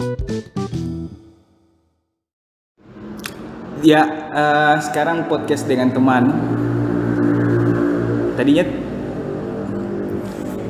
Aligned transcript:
Ya, 0.00 0.08
eh, 4.32 4.76
sekarang 4.80 5.28
podcast 5.28 5.68
dengan 5.68 5.92
teman. 5.92 6.32
Tadinya 8.32 8.64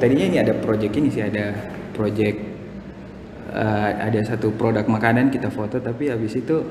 tadinya 0.02 0.26
ini 0.26 0.42
ada 0.42 0.50
project 0.58 0.98
ini 0.98 1.14
sih 1.14 1.22
ada 1.22 1.54
project 1.94 2.42
eh, 3.54 3.90
ada 4.02 4.18
satu 4.26 4.50
produk 4.50 4.82
makanan 4.90 5.30
kita 5.30 5.46
foto 5.54 5.78
tapi 5.78 6.10
habis 6.10 6.34
itu 6.34 6.66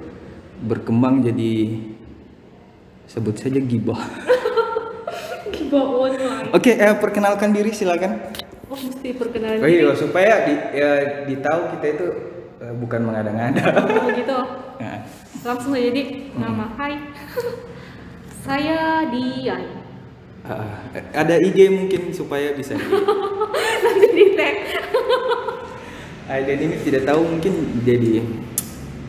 berkembang 0.60 1.24
jadi 1.24 1.80
sebut 3.08 3.40
saja 3.40 3.64
gibah. 3.64 4.04
Gibah 5.56 5.88
online. 5.88 6.52
Oke, 6.52 6.76
eh, 6.76 6.96
perkenalkan 7.00 7.56
diri 7.56 7.72
silakan. 7.72 8.20
Oh 8.68 8.76
mesti 8.76 9.16
perkenalan 9.16 9.64
Oh 9.64 9.70
iya, 9.72 9.96
supaya 9.96 10.44
di, 10.44 10.60
ya, 10.76 11.24
ditahu 11.26 11.80
kita 11.80 11.88
itu 11.90 12.29
eh, 12.60 12.74
bukan 12.76 13.02
mengada-ngada. 13.08 13.64
Oh 14.00 14.10
gitu. 14.14 14.40
Nah, 14.80 15.04
Langsung 15.44 15.76
aja 15.76 15.92
di 15.92 16.32
nama. 16.40 16.72
Hai. 16.80 16.96
Saya 18.48 19.04
Dian. 19.12 19.76
ah, 20.48 20.88
ada 21.12 21.36
IG 21.36 21.68
mungkin 21.68 22.16
supaya 22.16 22.56
bisa. 22.56 22.80
Nanti 23.84 24.08
di 24.16 24.26
tag. 24.40 24.56
Ah, 26.32 26.40
dan 26.40 26.64
ini 26.64 26.80
tidak 26.80 27.12
tahu 27.12 27.28
mungkin 27.28 27.84
jadi 27.84 28.24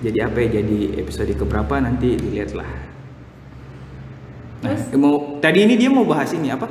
jadi 0.03 0.19
apa 0.27 0.43
ya 0.43 0.59
jadi 0.59 0.99
episode 0.99 1.31
keberapa 1.39 1.79
nanti 1.79 2.19
dilihatlah. 2.19 2.67
Nah, 4.67 4.75
Terus? 4.75 4.99
mau 4.99 5.39
tadi 5.39 5.71
ini 5.71 5.79
dia 5.79 5.87
mau 5.87 6.03
bahas 6.03 6.35
ini 6.35 6.51
apa? 6.51 6.67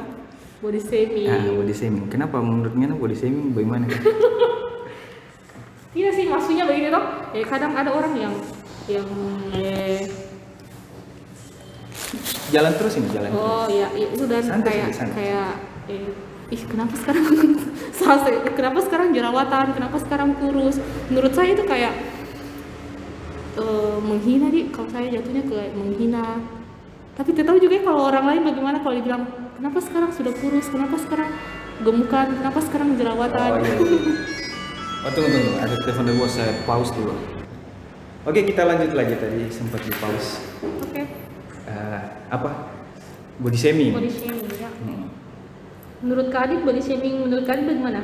Body 0.59 0.83
shaming. 0.83 1.31
Ah, 1.31 1.55
body 1.55 1.71
shaming. 1.71 2.05
Kenapa 2.11 2.43
menurutnya 2.43 2.91
body 2.91 3.15
shaming 3.15 3.55
bagaimana? 3.55 3.87
Iya 5.89 6.09
sih 6.13 6.25
maksudnya 6.29 6.69
begini 6.69 6.93
toh. 6.93 7.05
Eh 7.33 7.45
kadang 7.45 7.73
ada 7.73 7.89
orang 7.89 8.13
yang 8.13 8.33
yang 8.85 9.09
eh 9.57 10.05
jalan 12.49 12.73
terus 12.77 12.93
ini 12.97 13.07
jalan. 13.13 13.29
terus. 13.29 13.45
oh 13.45 13.65
ya 13.69 13.87
itu 13.93 14.23
dan 14.25 14.41
Santai 14.41 14.73
kayak 14.73 14.89
santai. 14.97 15.13
kayak 15.13 15.51
eh 15.89 16.09
ih 16.49 16.61
kenapa 16.65 16.93
sekarang 16.97 17.25
kenapa 18.57 18.79
sekarang 18.81 19.07
jerawatan 19.13 19.65
kenapa 19.77 19.97
sekarang 20.01 20.33
kurus 20.41 20.81
menurut 21.13 21.29
saya 21.37 21.53
itu 21.53 21.61
kayak 21.61 21.93
eh, 23.53 23.97
menghina 24.01 24.49
di 24.49 24.73
kalau 24.73 24.89
saya 24.89 25.13
jatuhnya 25.13 25.45
kayak 25.45 25.77
menghina 25.77 26.41
tapi 27.13 27.37
tahu 27.37 27.61
juga 27.61 27.77
ya 27.77 27.83
kalau 27.85 28.01
orang 28.09 28.25
lain 28.33 28.41
bagaimana 28.49 28.77
kalau 28.81 28.95
dibilang 28.97 29.23
kenapa 29.61 29.77
sekarang 29.85 30.09
sudah 30.09 30.33
kurus 30.41 30.65
kenapa 30.73 30.97
sekarang 30.97 31.29
gemukan 31.85 32.27
kenapa 32.33 32.59
sekarang 32.65 32.97
jerawatan 32.97 33.49
Oh, 33.53 33.61
iya. 33.61 33.77
oh 34.99 35.11
tunggu 35.11 35.29
tunggu, 35.29 35.51
ada 35.57 35.75
telepon 35.77 36.03
dari 36.05 36.17
bos 36.17 36.31
saya 36.31 36.51
pause 36.63 36.91
dulu. 36.91 37.15
Oke 38.23 38.43
kita 38.43 38.61
lanjut 38.63 38.91
lagi 38.91 39.15
tadi 39.15 39.47
sempat 39.49 39.79
di 39.81 39.91
pause. 39.95 40.43
oke 40.61 41.03
Eh, 41.69 42.01
apa? 42.27 42.49
Body 43.39 43.55
shaming. 43.55 43.93
body 43.93 44.09
shaming 44.09 44.41
ya 44.57 44.67
Hmm. 44.79 45.07
menurut 45.99 46.27
Kak 46.27 46.47
Adit 46.47 46.63
body 46.63 46.79
shaming 46.79 47.23
menurut 47.23 47.43
Kak 47.43 47.59
Adit 47.59 47.65
bagaimana 47.67 48.01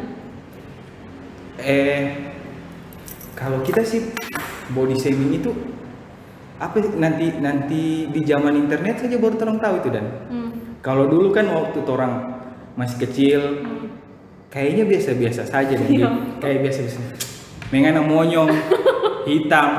Eh, 1.56 2.04
kalau 3.34 3.60
kita 3.60 3.80
sih 3.82 4.12
body 4.70 4.96
shaming 4.96 5.32
itu 5.34 5.52
apa 6.56 6.80
nanti 6.96 7.36
nanti 7.40 7.82
di 8.08 8.22
zaman 8.24 8.56
internet 8.56 9.04
saja 9.04 9.16
baru 9.20 9.36
orang 9.36 9.60
tahu 9.60 9.76
itu 9.84 9.90
dan 9.92 10.06
hmm. 10.28 10.50
kalau 10.80 11.08
dulu 11.08 11.32
kan 11.32 11.48
waktu 11.48 11.80
orang 11.84 12.14
masih 12.76 12.98
kecil 13.04 13.42
Hmm. 13.60 13.75
Kayaknya 14.56 14.88
biasa-biasa 14.88 15.44
saja 15.44 15.76
dan 15.76 15.92
Iya. 15.92 16.08
kayak 16.40 16.64
biasa-biasa. 16.64 17.00
Mengana 17.76 18.00
monyong 18.00 18.48
hitam. 19.30 19.70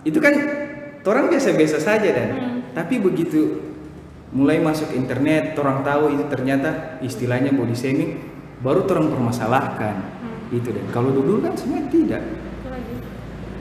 Itu 0.00 0.16
kan 0.24 0.32
orang 1.04 1.28
biasa-biasa 1.28 1.76
saja 1.76 2.08
dan. 2.08 2.28
Hmm. 2.32 2.46
tapi 2.72 3.00
begitu 3.00 3.58
mulai 4.30 4.60
masuk 4.60 4.92
internet 4.94 5.56
orang 5.56 5.80
tahu 5.82 6.14
itu 6.14 6.24
ternyata 6.30 7.00
istilahnya 7.00 7.50
body 7.50 7.74
shaming 7.76 8.16
baru 8.64 8.88
orang 8.88 9.12
permasalahkan. 9.12 9.96
Hmm. 10.00 10.56
itu 10.56 10.72
dan. 10.72 10.88
Kalau 10.88 11.12
dulu 11.12 11.44
kan 11.44 11.52
sebenarnya 11.52 11.92
tidak. 11.92 12.22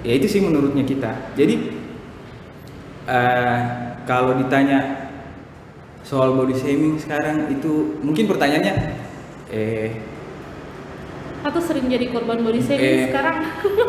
Ya 0.07 0.13
itu 0.15 0.27
sih 0.31 0.39
menurutnya 0.39 0.87
kita. 0.87 1.11
Jadi 1.35 1.75
eh, 3.03 3.59
kalau 4.07 4.39
ditanya 4.39 5.11
soal 6.07 6.31
body 6.39 6.55
shaming 6.55 6.95
sekarang 6.95 7.51
itu 7.51 7.99
mungkin 7.99 8.31
pertanyaannya 8.31 8.75
eh 9.51 9.91
atau 11.41 11.61
sering 11.61 11.85
jadi 11.85 12.09
korban 12.09 12.41
body 12.41 12.59
Eh. 12.59 12.65
shaming 12.65 13.01
sekarang 13.09 13.37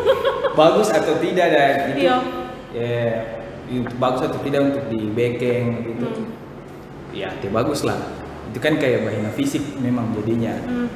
bagus 0.59 0.89
atau 0.89 1.13
tidak 1.17 1.47
dan 1.49 1.73
itu 1.89 1.99
Iya. 2.05 2.17
ya 2.71 3.07
itu 3.69 3.93
bagus 3.95 4.21
atau 4.23 4.39
tidak 4.41 4.61
untuk 4.65 4.83
di 4.89 4.99
backing 5.09 5.65
gitu 5.87 6.07
Hmm. 6.09 6.27
ya 7.13 7.29
itu 7.31 7.47
bagus 7.49 7.81
lah 7.81 7.97
itu 8.49 8.57
kan 8.57 8.77
kayak 8.77 9.05
bahina 9.05 9.29
fisik 9.31 9.61
memang 9.77 10.13
jadinya 10.13 10.53
Hmm. 10.59 10.87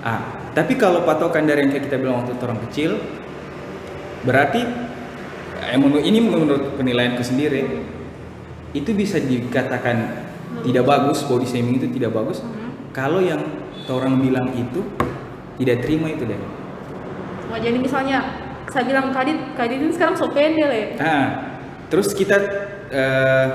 ah 0.00 0.20
tapi 0.52 0.76
kalau 0.76 1.02
patokan 1.02 1.44
dari 1.44 1.64
yang 1.64 1.70
kayak 1.70 1.84
kita 1.88 1.96
bilang 1.96 2.22
waktu 2.22 2.36
orang 2.38 2.60
kecil 2.68 3.00
berarti 4.22 4.62
eh, 5.64 5.76
menurut 5.76 6.04
ini 6.04 6.18
menurut 6.20 6.76
penilaianku 6.76 7.20
sendiri 7.20 7.64
itu 8.72 8.90
bisa 8.92 9.16
dikatakan 9.16 10.24
tidak 10.62 10.84
bagus 10.84 11.24
body 11.24 11.44
shaming 11.44 11.76
itu 11.76 11.88
tidak 11.90 12.12
bagus 12.12 12.40
Hmm. 12.40 12.72
kalau 12.92 13.20
yang 13.20 13.40
orang 13.84 14.16
bilang 14.16 14.48
itu 14.50 14.80
tidak 15.56 15.76
terima 15.80 16.08
itu 16.08 16.24
deh 16.24 16.38
Wah, 17.44 17.58
jadi 17.58 17.76
misalnya 17.76 18.18
saya 18.66 18.82
bilang 18.84 19.10
kadit, 19.10 19.36
kadit 19.54 19.78
ini 19.78 19.92
sekarang 19.92 20.14
so 20.14 20.26
pendek 20.26 20.66
ya. 20.66 20.86
Nah, 20.96 21.24
terus 21.86 22.10
kita 22.10 22.34
eh, 22.88 23.46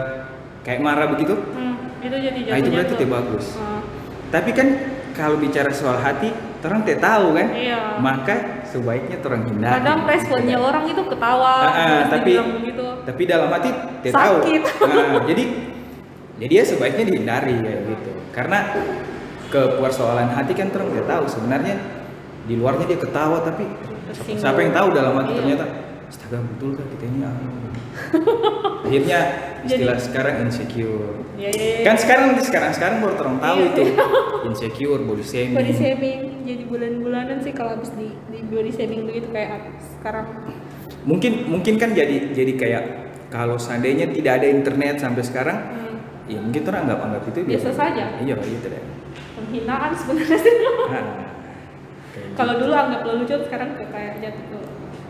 kayak 0.61 0.79
marah 0.79 1.09
begitu, 1.09 1.33
Hmm, 1.35 1.75
itu 1.99 2.15
jadi 2.15 2.39
nah 2.45 2.57
itu 2.57 2.69
berarti 2.69 2.87
jatuh. 2.87 2.97
tidak 2.97 3.11
bagus. 3.11 3.45
Ah, 3.55 3.81
Tapi 4.29 4.51
kan 4.53 4.67
kalau 5.11 5.35
bicara 5.35 5.67
soal 5.69 5.97
hati, 5.97 6.29
orang 6.61 6.85
tidak 6.85 7.01
tahu 7.01 7.27
kan, 7.33 7.47
Iya. 7.49 7.81
maka 7.97 8.35
sebaiknya 8.63 9.17
orang 9.19 9.43
hindari. 9.47 9.73
kadang 9.75 9.99
responnya 10.05 10.57
orang 10.57 10.83
itu 10.85 11.01
ketawa, 11.03 11.53
ah, 11.57 11.73
terus 11.73 12.07
tapi 12.13 12.31
begitu. 12.37 12.85
tapi 13.03 13.21
dalam 13.25 13.49
hati 13.49 13.69
tidak 13.99 14.13
tahu. 14.13 14.35
Sakit. 14.39 14.61
Nah, 14.85 15.21
jadi 15.25 15.43
jadi 16.39 16.53
ya 16.53 16.63
sebaiknya 16.63 17.03
dihindari 17.03 17.55
kayak 17.57 17.81
gitu. 17.89 18.11
Karena 18.31 18.59
ke 19.49 19.61
persoalan 19.75 20.29
hati 20.29 20.53
kan 20.53 20.69
orang 20.69 20.89
tidak 20.91 21.07
tahu 21.07 21.25
sebenarnya 21.27 21.75
di 22.45 22.53
luarnya 22.53 22.85
dia 22.85 22.97
ketawa 22.97 23.41
tapi 23.41 23.65
Tersinggung. 24.07 24.39
siapa 24.39 24.59
yang 24.59 24.71
tahu 24.71 24.87
dalam 24.91 25.13
hati 25.15 25.31
Iya. 25.31 25.39
ternyata 25.39 25.65
astaga 26.05 26.37
betul 26.39 26.69
kan 26.73 26.85
kita 26.87 27.03
ini 27.05 27.19
anu?" 27.21 27.49
akhirnya 28.85 29.19
istilah 29.61 29.97
sekarang 29.97 30.35
insecure 30.43 31.17
Ya, 31.35 31.47
ya, 31.49 31.55
ya. 31.55 31.83
kan 31.83 31.95
sekarang 31.95 32.35
sekarang 32.37 32.71
sekarang 32.71 32.95
baru 32.99 33.15
orang 33.17 33.37
tahu 33.39 33.57
Iya. 33.57 33.69
itu 33.69 33.81
insecure 34.47 35.01
body 35.01 35.23
shaming 35.23 35.55
body 35.55 35.73
shaming 35.73 36.19
jadi 36.43 36.63
bulan-bulanan 36.66 37.37
sih 37.39 37.53
kalau 37.53 37.73
habis 37.73 37.91
di, 37.91 38.11
di 38.27 38.39
body 38.43 38.69
shaming 38.69 39.05
begitu 39.05 39.29
kayak 39.29 39.71
sekarang. 39.95 40.25
mungkin 41.01 41.47
mungkin 41.47 41.73
kan 41.75 41.89
jadi 41.91 42.33
jadi 42.33 42.53
kayak 42.55 42.83
kalau 43.29 43.55
seandainya 43.55 44.09
tidak 44.09 44.41
ada 44.41 44.47
internet 44.47 44.99
sampai 44.99 45.23
sekarang 45.23 45.57
Hmm, 45.59 45.88
ya 46.29 46.40
mungkin 46.40 46.62
orang 46.63 46.81
anggap 46.85 47.00
anggap 47.01 47.23
itu 47.28 47.40
Biasa 47.44 47.69
saja. 47.73 48.03
iya 48.22 48.35
gitu 48.38 48.67
deh 48.69 48.84
penghinaan 49.35 49.91
sebenarnya 49.91 50.38
sih. 50.38 50.56
Nah, 50.62 51.06
kalau 52.40 52.53
dulu 52.56 52.72
anggap 52.72 53.01
lucu 53.03 53.35
sekarang 53.44 53.69
kayak 53.75 53.90
kayak 53.91 54.13
jatuh 54.22 54.62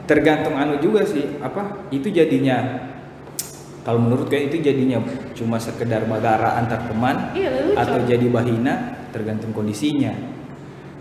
tergantung 0.05 0.55
anu 0.55 0.79
juga 0.79 1.05
sih 1.05 1.37
apa 1.37 1.85
itu 1.91 2.09
jadinya 2.09 2.87
kalau 3.83 4.01
menurut 4.01 4.25
kayak 4.25 4.49
itu 4.49 4.63
jadinya 4.63 4.97
cuma 5.33 5.57
sekedar 5.57 6.03
bagara 6.05 6.57
antar 6.57 6.89
teman 6.89 7.29
Iya, 7.33 7.49
lucu. 7.69 7.77
atau 7.77 7.97
jadi 8.03 8.25
bahina 8.27 8.73
tergantung 9.11 9.53
kondisinya 9.53 10.13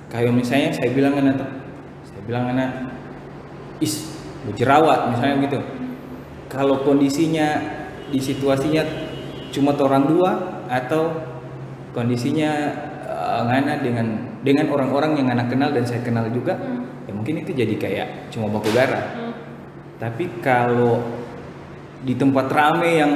kayak 0.09 0.33
misalnya 0.33 0.73
saya 0.73 0.91
bilang 0.93 1.15
anak 1.15 1.41
saya 2.05 2.21
bilang 2.25 2.45
anak 2.49 2.71
is 3.81 4.09
jerawat 4.57 5.13
misalnya 5.13 5.37
gitu 5.47 5.61
kalau 6.49 6.81
kondisinya 6.81 7.61
di 8.09 8.17
situasinya 8.17 9.08
cuma 9.49 9.73
orang 9.75 10.05
dua 10.07 10.31
atau 10.69 11.11
kondisinya 11.93 12.51
eh, 13.03 13.41
ngana 13.45 13.81
dengan 13.81 14.07
dengan 14.39 14.71
orang-orang 14.71 15.19
yang 15.19 15.29
anak 15.29 15.51
kenal 15.51 15.71
dan 15.71 15.83
saya 15.83 16.01
kenal 16.01 16.29
juga 16.29 16.55
Hmm. 16.55 16.85
ya 17.05 17.13
mungkin 17.13 17.43
itu 17.43 17.51
jadi 17.53 17.75
kayak 17.75 18.09
cuma 18.29 18.49
baku 18.49 18.71
gara 18.71 19.03
Hmm. 19.17 19.33
tapi 19.99 20.29
kalau 20.39 21.01
di 21.99 22.15
tempat 22.15 22.47
rame 22.49 22.91
yang 22.95 23.13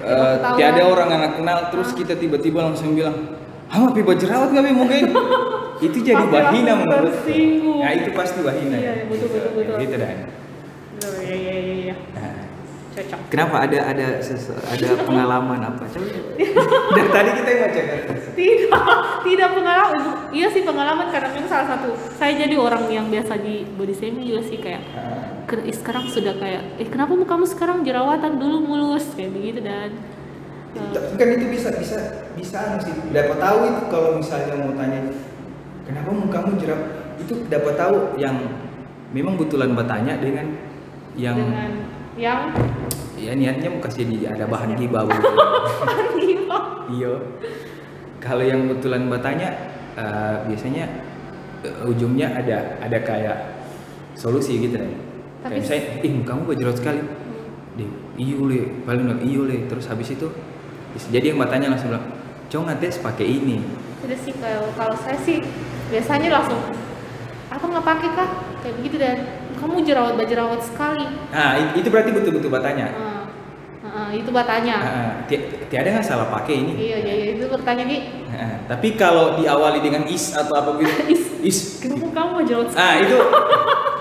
Ketahuan. 0.00 0.56
tiada 0.56 0.82
orang 0.86 1.10
anak 1.12 1.32
kenal 1.36 1.58
terus 1.68 1.92
kita 1.92 2.14
tiba-tiba 2.14 2.64
langsung 2.64 2.94
bilang 2.94 3.36
Hama 3.70 3.94
pipa 3.94 4.18
jerawat 4.18 4.50
nggak 4.50 4.64
Bi, 4.66 4.72
mungkin 4.74 5.04
itu 5.86 5.98
jadi 6.00 6.24
bahina 6.26 6.74
menurut 6.74 7.14
ya 7.78 7.88
itu 7.94 8.10
pasti 8.10 8.40
bahina 8.40 8.76
Iya, 8.76 8.92
ya. 8.92 9.04
betul, 9.06 9.28
betul, 9.30 9.50
betul. 9.56 9.76
gitu 9.78 9.96
dan 9.96 10.16
Oh, 11.00 11.16
iya 11.16 11.32
iya 11.32 11.54
iya 11.56 11.74
iya. 11.88 11.94
Nah, 12.12 12.29
cocok. 12.90 13.18
Kenapa? 13.30 13.56
Ada 13.62 13.78
ada 13.86 14.06
ada 14.66 14.88
pengalaman 15.02 15.60
apa? 15.62 15.84
Coba. 15.86 16.08
Dari 16.90 17.08
tadi 17.08 17.30
kita 17.36 17.48
yang 17.48 17.62
baca 17.62 17.80
kertas. 17.80 18.20
tidak 18.34 18.84
tidak 19.22 19.48
pengalaman. 19.52 20.00
Iya 20.30 20.46
sih 20.48 20.62
pengalaman 20.62 21.06
karena 21.10 21.28
memang 21.30 21.50
salah 21.50 21.66
satu 21.70 21.88
saya 22.14 22.32
jadi 22.36 22.56
orang 22.56 22.86
yang 22.88 23.06
biasa 23.06 23.38
di 23.38 23.66
body 23.74 23.94
shaming 23.94 24.24
juga 24.24 24.42
sih 24.42 24.58
kayak 24.58 24.82
Ah, 24.90 25.44
"Ken- 25.46 25.66
ih, 25.66 25.74
sekarang 25.74 26.06
sudah 26.06 26.34
kayak 26.36 26.62
eh 26.78 26.86
kenapa 26.86 27.14
kamu 27.14 27.44
sekarang 27.46 27.82
jerawatan 27.82 28.38
dulu 28.38 28.56
mulus? 28.62 29.06
Kayak 29.14 29.30
begitu 29.34 29.58
dan 29.62 29.90
eh, 30.78 31.14
kan 31.14 31.28
itu 31.30 31.46
bisa 31.50 31.68
bisa 31.74 31.98
bisa 32.34 32.56
anu 32.58 32.78
sih. 32.78 32.94
Dapat 33.10 33.36
tahu 33.38 33.58
itu 33.66 33.82
kalau 33.90 34.10
misalnya 34.16 34.54
mau 34.56 34.72
tanya 34.74 35.00
kenapa 35.84 36.10
mukamu 36.10 36.54
jerawat? 36.56 36.86
Itu 37.20 37.34
dapat 37.46 37.74
tahu 37.76 38.16
yang 38.16 38.34
memang 39.10 39.34
betulan 39.34 39.74
bertanya 39.74 40.16
dengan 40.22 40.54
yang 41.18 41.34
dengan 41.36 41.70
yang 42.14 42.40
ya 43.20 43.32
niatnya 43.32 43.68
mau 43.68 43.80
kasih 43.80 44.08
di 44.08 44.24
ada 44.24 44.44
bahan 44.44 44.72
gibah 44.74 45.04
begitu. 45.08 45.28
iya. 46.90 47.12
Kalau 48.20 48.44
yang 48.44 48.68
betulan 48.68 49.08
bertanya 49.08 49.48
eh, 49.94 50.36
biasanya 50.44 50.84
eh, 51.60 51.88
ujungnya 51.88 52.32
ada 52.32 52.76
ada 52.80 52.98
kayak 53.00 53.36
solusi 54.14 54.60
gitu 54.60 54.76
kan. 54.76 54.90
Tapi- 55.40 55.56
kayak 55.56 55.64
saya 55.64 55.80
ih 56.00 56.20
kamu 56.20 56.44
berjerawat 56.44 56.76
sekali. 56.76 57.00
Deh 57.76 57.88
iyo 58.16 58.44
le. 58.44 58.84
Paling 58.84 59.04
bilang 59.04 59.22
iyo 59.24 59.44
le. 59.44 59.64
Terus 59.64 59.88
habis 59.88 60.12
itu 60.12 60.28
bisa 60.92 61.06
jadi 61.08 61.32
yang 61.32 61.38
bertanya 61.40 61.72
langsung 61.72 61.92
bilang 61.92 62.06
cong 62.50 62.64
ngetes 62.68 63.00
pakai 63.00 63.24
ini. 63.26 63.62
Tidak 64.00 64.18
sih 64.20 64.34
kalau 64.36 64.68
kalau 64.74 64.96
saya 64.96 65.16
sih 65.16 65.40
biasanya 65.88 66.28
langsung 66.34 66.60
aku 67.48 67.64
nggak 67.66 67.86
pakai 67.86 68.08
kah 68.12 68.30
kayak 68.60 68.74
begitu 68.80 68.96
dan. 68.96 69.18
Kamu 69.60 69.84
jerawat 69.84 70.16
jerawat 70.24 70.60
sekali. 70.64 71.04
Nah 71.32 71.52
itu 71.76 71.88
berarti 71.92 72.16
betul-betul 72.16 72.48
bertanya 72.48 72.96
Ah, 72.96 73.09
ah, 74.10 74.12
itu 74.12 74.26
bertanya 74.28 74.74
Ah, 74.76 75.10
ti- 75.24 75.38
tiada 75.70 75.88
nggak 75.88 76.02
salah 76.02 76.26
pakai 76.28 76.54
ini? 76.58 76.72
Iya 76.74 76.96
iya 76.98 77.14
iya, 77.14 77.26
itu 77.38 77.46
bertanya 77.46 77.86
di 77.86 77.96
Ah, 78.26 78.58
tapi 78.66 78.94
kalau 78.94 79.38
diawali 79.38 79.78
dengan 79.78 80.02
is 80.04 80.34
atau 80.34 80.50
apa 80.52 80.70
gitu 80.76 80.90
is. 81.14 81.22
is. 81.40 81.58
Kenapa 81.78 82.10
kamu 82.10 82.42
sekali 82.42 82.74
ah 82.74 82.94
itu 82.98 83.16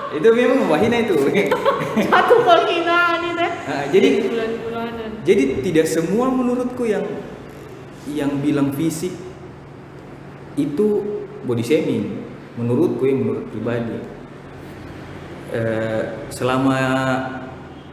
itu 0.09 0.27
memang 0.33 0.65
wahina 0.65 0.97
itu. 1.00 1.13
Satu 2.09 2.35
penghinaan 2.41 3.19
itu. 3.29 3.45
Ah, 3.69 3.85
jadi 3.88 4.09
Jadi 5.19 5.44
tidak 5.61 5.85
semua 5.85 6.33
menurutku 6.33 6.83
yang 6.83 7.06
yang 8.09 8.41
bilang 8.41 8.73
fisik 8.73 9.13
itu 10.56 10.88
body 11.45 11.61
shaming. 11.61 12.25
Menurutku 12.57 13.06
yang 13.06 13.21
menurut 13.21 13.45
pribadi. 13.47 14.01
Eh, 15.50 16.03
selama 16.29 16.77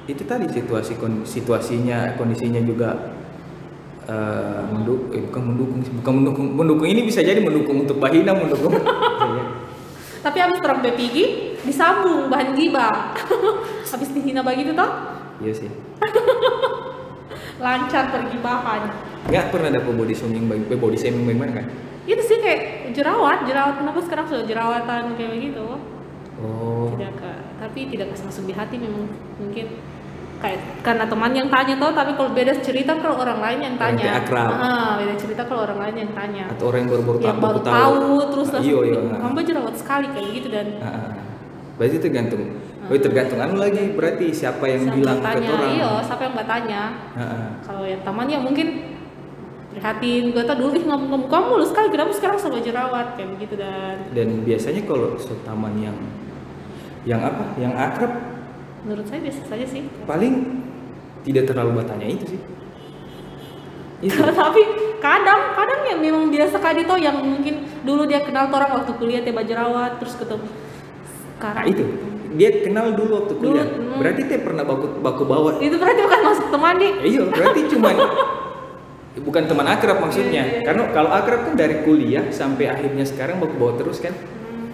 itu 0.07 0.23
tadi 0.23 0.47
situasi 0.47 0.95
situasinya 1.27 2.15
kondisinya 2.15 2.63
juga 2.63 3.15
eh, 4.07 4.63
mendukung 4.71 5.11
eh, 5.11 5.23
bukan 5.27 5.43
mendukung 5.43 5.79
bukan 5.83 6.13
mendukung 6.23 6.47
mendukung 6.55 6.87
ini 6.87 7.03
bisa 7.03 7.27
jadi 7.27 7.43
mendukung 7.43 7.83
untuk 7.83 7.99
Bahina 7.99 8.31
mendukung. 8.35 8.75
Tapi 10.27 10.39
habis 10.43 10.59
terang 10.59 10.83
bepigi 10.83 11.55
disambung 11.63 12.31
bahan 12.31 12.55
gibah 12.55 13.15
habis 13.95 14.11
dihina 14.15 14.43
begitu 14.47 14.75
toh? 14.75 14.91
Iya 15.43 15.53
sih. 15.55 15.71
Lancar 17.63 18.11
pergibahan 18.15 18.91
nggak 19.27 19.51
pernah 19.51 19.69
ada 19.75 19.83
body 19.83 20.15
shaming 20.15 20.47
bagi- 20.47 20.71
eh, 20.71 20.79
body 20.79 20.99
shaming 20.99 21.27
bagaimana 21.27 21.53
kan? 21.63 21.67
Itu 22.07 22.23
sih 22.23 22.39
kayak 22.39 22.95
jerawat 22.95 23.43
jerawat 23.43 23.83
kenapa 23.83 23.99
sekarang 24.07 24.27
sudah 24.31 24.47
jerawatan 24.47 25.19
kayak 25.19 25.31
begitu? 25.35 25.67
Oh. 26.39 26.95
Tidak 26.95 27.13
ke 27.19 27.33
tapi 27.57 27.81
tidak 27.91 28.15
kasih 28.15 28.25
masuk 28.31 28.45
di 28.47 28.55
hati 28.55 28.77
memang 28.79 29.11
mungkin 29.41 29.67
kayak 30.37 30.61
karena 30.81 31.05
teman 31.05 31.33
yang 31.33 31.49
tanya 31.49 31.75
tau 31.77 31.91
tapi 31.91 32.13
kalau 32.13 32.31
beda 32.31 32.53
cerita 32.61 32.93
kalau 32.95 33.17
orang 33.19 33.41
lain 33.41 33.59
yang 33.63 33.75
Orang 33.75 33.97
tanya. 33.97 34.03
kayak 34.05 34.17
akrab. 34.23 34.51
ah 34.53 34.91
beda 34.97 35.15
cerita 35.17 35.43
kalau 35.45 35.61
orang 35.65 35.79
lain 35.81 35.97
yang 35.99 36.13
tanya. 36.13 36.45
Atau 36.51 36.65
orang 36.69 36.79
yang 36.79 36.91
baru-baru 36.93 37.17
yang 37.19 37.27
tahu 37.27 37.41
baru 37.41 37.59
baru 37.59 37.61
tahu 37.65 37.97
terus 38.29 38.49
langsung 38.51 38.69
iya 38.69 38.79
iya. 38.87 39.01
"Ih, 39.01 39.19
kamu 39.19 39.39
jerawat 39.43 39.75
sekali 39.75 40.07
kayak 40.11 40.29
gitu 40.35 40.49
dan 40.49 40.67
Ah, 40.79 40.89
ah. 40.89 41.13
berarti 41.75 41.97
tergantung. 41.99 42.43
Oh 42.87 42.95
tergantung 42.95 43.39
anu 43.41 43.57
lagi. 43.57 43.85
Berarti 43.91 44.27
siapa 44.31 44.63
yang 44.65 44.83
siapa 44.85 44.95
bilang 44.95 45.19
ke 45.19 45.27
tanya? 45.27 45.51
orang? 45.51 45.71
Iya 45.73 45.91
siapa 46.05 46.23
yang 46.23 46.35
bertanya 46.35 46.83
Ah, 47.11 47.23
ah. 47.23 47.49
kalau 47.61 47.83
yang 47.83 48.03
teman 48.03 48.27
yang 48.27 48.43
mungkin 48.43 48.69
prihatin 49.69 50.33
gue 50.33 50.41
tau 50.41 50.57
dulu 50.57 50.73
ih 50.73 50.85
kamu 50.85 51.17
kamu 51.27 51.51
lu 51.55 51.67
sekali 51.67 51.89
kenapa 51.91 52.09
sekarang 52.11 52.39
sama 52.39 52.59
jerawat 52.59 53.13
kayak 53.13 53.29
begitu 53.31 53.55
dan 53.57 54.09
dan 54.11 54.29
biasanya 54.41 54.83
kalau 54.85 55.17
setaman 55.17 55.75
yang 55.77 55.97
yang 57.05 57.21
apa? 57.21 57.45
Yang 57.55 57.75
akrab 57.77 58.13
menurut 58.87 59.07
saya 59.11 59.19
biasa 59.19 59.41
saja 59.51 59.67
sih. 59.67 59.83
Paling 60.07 60.35
tidak 61.27 61.51
terlalu 61.51 61.83
bertanya 61.83 62.07
itu 62.07 62.39
sih. 62.39 62.41
Itu. 64.07 64.15
Tapi 64.47 64.63
kadang 65.03 65.59
kadang 65.59 65.81
yang 65.91 65.99
memang 65.99 66.31
biasa 66.31 66.63
kali 66.63 66.87
toh 66.87 66.95
yang 66.95 67.19
mungkin 67.19 67.67
dulu 67.83 68.07
dia 68.07 68.23
kenal 68.23 68.47
orang 68.47 68.71
waktu 68.79 68.95
kuliah 68.95 69.27
tiba 69.27 69.43
jerawat 69.43 69.99
terus 69.99 70.15
ketemu 70.15 70.47
nah 70.47 70.55
sekarang 71.35 71.65
itu. 71.67 71.85
Dia 72.37 72.51
kenal 72.61 72.93
dulu 72.93 73.25
waktu 73.25 73.35
Dulu, 73.39 73.49
kuliah. 73.49 73.67
hmm. 73.67 73.97
berarti 73.99 74.23
dia 74.29 74.41
pernah 74.41 74.63
baku 74.63 74.87
baku 75.03 75.23
bawa. 75.27 75.51
Itu 75.59 75.77
berarti 75.83 76.01
bukan 76.07 76.21
masuk 76.23 76.47
teman 76.55 76.75
nih 76.79 76.93
iya 77.03 77.23
berarti 77.27 77.61
cuman 77.75 77.95
bukan 79.17 79.43
teman 79.49 79.67
akrab 79.67 79.99
maksudnya. 79.99 80.43
Iya, 80.45 80.45
iya, 80.47 80.57
iya. 80.61 80.65
karena 80.65 80.83
kalau 80.95 81.11
akrab 81.11 81.41
kan 81.51 81.55
dari 81.59 81.83
kuliah 81.83 82.25
sampai 82.31 82.71
akhirnya 82.71 83.05
sekarang 83.09 83.43
baku 83.43 83.57
bawa 83.59 83.73
terus 83.81 83.99
kan. 83.99 84.15
Hmm. 84.15 84.71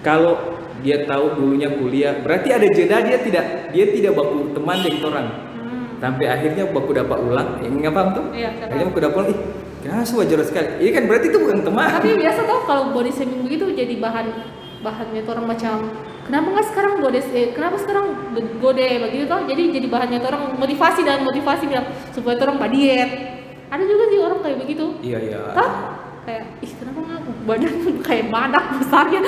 kalau 0.00 0.59
dia 0.80 1.06
tahu 1.06 1.36
dulunya 1.36 1.68
kuliah. 1.72 2.18
Berarti 2.20 2.48
ada 2.50 2.66
jeda 2.68 3.00
dia 3.04 3.18
tidak 3.20 3.44
dia 3.70 3.86
tidak 3.88 4.12
baku 4.16 4.52
teman 4.56 4.78
dengan 4.82 5.02
orang. 5.12 5.28
Hmm. 5.60 5.84
sampai 6.00 6.26
akhirnya 6.32 6.64
baku 6.72 6.90
dapat 6.96 7.18
ulang. 7.20 7.48
Ya 7.60 7.68
nggak 7.68 7.94
paham 7.94 8.08
tuh? 8.16 8.24
Iya, 8.32 8.48
akhirnya 8.66 8.86
baku 8.88 9.00
dapat 9.00 9.16
ulang. 9.16 9.30
Ih 9.30 9.38
kenapa 9.80 10.02
sih 10.04 10.16
wajar 10.16 10.38
sekali. 10.44 10.68
Ini 10.80 10.90
kan? 10.92 11.02
Berarti 11.08 11.26
itu 11.28 11.38
bukan 11.38 11.58
teman. 11.64 11.88
Tapi 12.00 12.10
biasa 12.16 12.40
tau 12.48 12.60
kalau 12.64 12.84
body 12.92 13.10
shaming 13.12 13.40
begitu 13.44 13.64
jadi 13.72 13.94
bahan 14.00 14.26
bahannya 14.80 15.20
tuh 15.28 15.32
orang 15.36 15.46
macam 15.52 15.76
kenapa 16.24 16.46
nggak 16.56 16.66
sekarang 16.72 16.92
gode 17.04 17.20
eh, 17.20 17.52
kenapa 17.52 17.76
sekarang 17.76 18.06
gode? 18.58 18.88
Begitu 19.08 19.24
tau. 19.28 19.40
Jadi 19.44 19.62
jadi 19.76 19.86
bahannya 19.92 20.18
tuh 20.24 20.28
orang 20.32 20.42
motivasi 20.56 21.00
dan 21.04 21.20
motivasi 21.22 21.64
bilang 21.68 21.86
supaya 22.12 22.36
orang 22.40 22.58
diet. 22.72 23.10
Ada 23.70 23.84
juga 23.86 24.04
sih 24.10 24.18
orang 24.18 24.38
kayak 24.42 24.58
begitu. 24.66 24.86
Iya 25.04 25.18
iya. 25.20 25.40
Tau? 25.54 26.00
kayak 26.20 26.62
ih 26.62 26.72
kenapa 26.76 27.00
badan 27.44 27.74
kayak 28.04 28.28
badak 28.28 28.64
besarnya. 28.80 29.20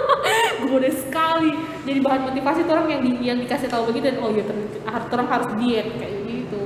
Gede 0.70 0.90
sekali. 0.94 1.50
Jadi 1.82 1.98
bahan 1.98 2.22
motivasi 2.30 2.62
tuh 2.62 2.72
orang 2.76 2.88
yang 2.88 3.02
di, 3.02 3.12
yang 3.24 3.38
dikasih 3.42 3.66
tahu 3.66 3.90
begitu 3.90 4.12
dan 4.12 4.16
oh 4.22 4.30
iya 4.30 4.44
harus 4.86 5.06
orang 5.10 5.28
harus 5.28 5.48
diet 5.58 5.88
kayak 5.98 6.14
gitu. 6.28 6.62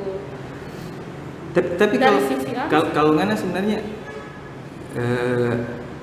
Tapi, 1.54 1.69
tapi 1.78 1.94
kalau 1.96 2.20
kalau 2.69 2.86
kalau 2.90 3.10
ngana 3.16 3.34
sebenarnya 3.38 3.78
eh 4.94 5.54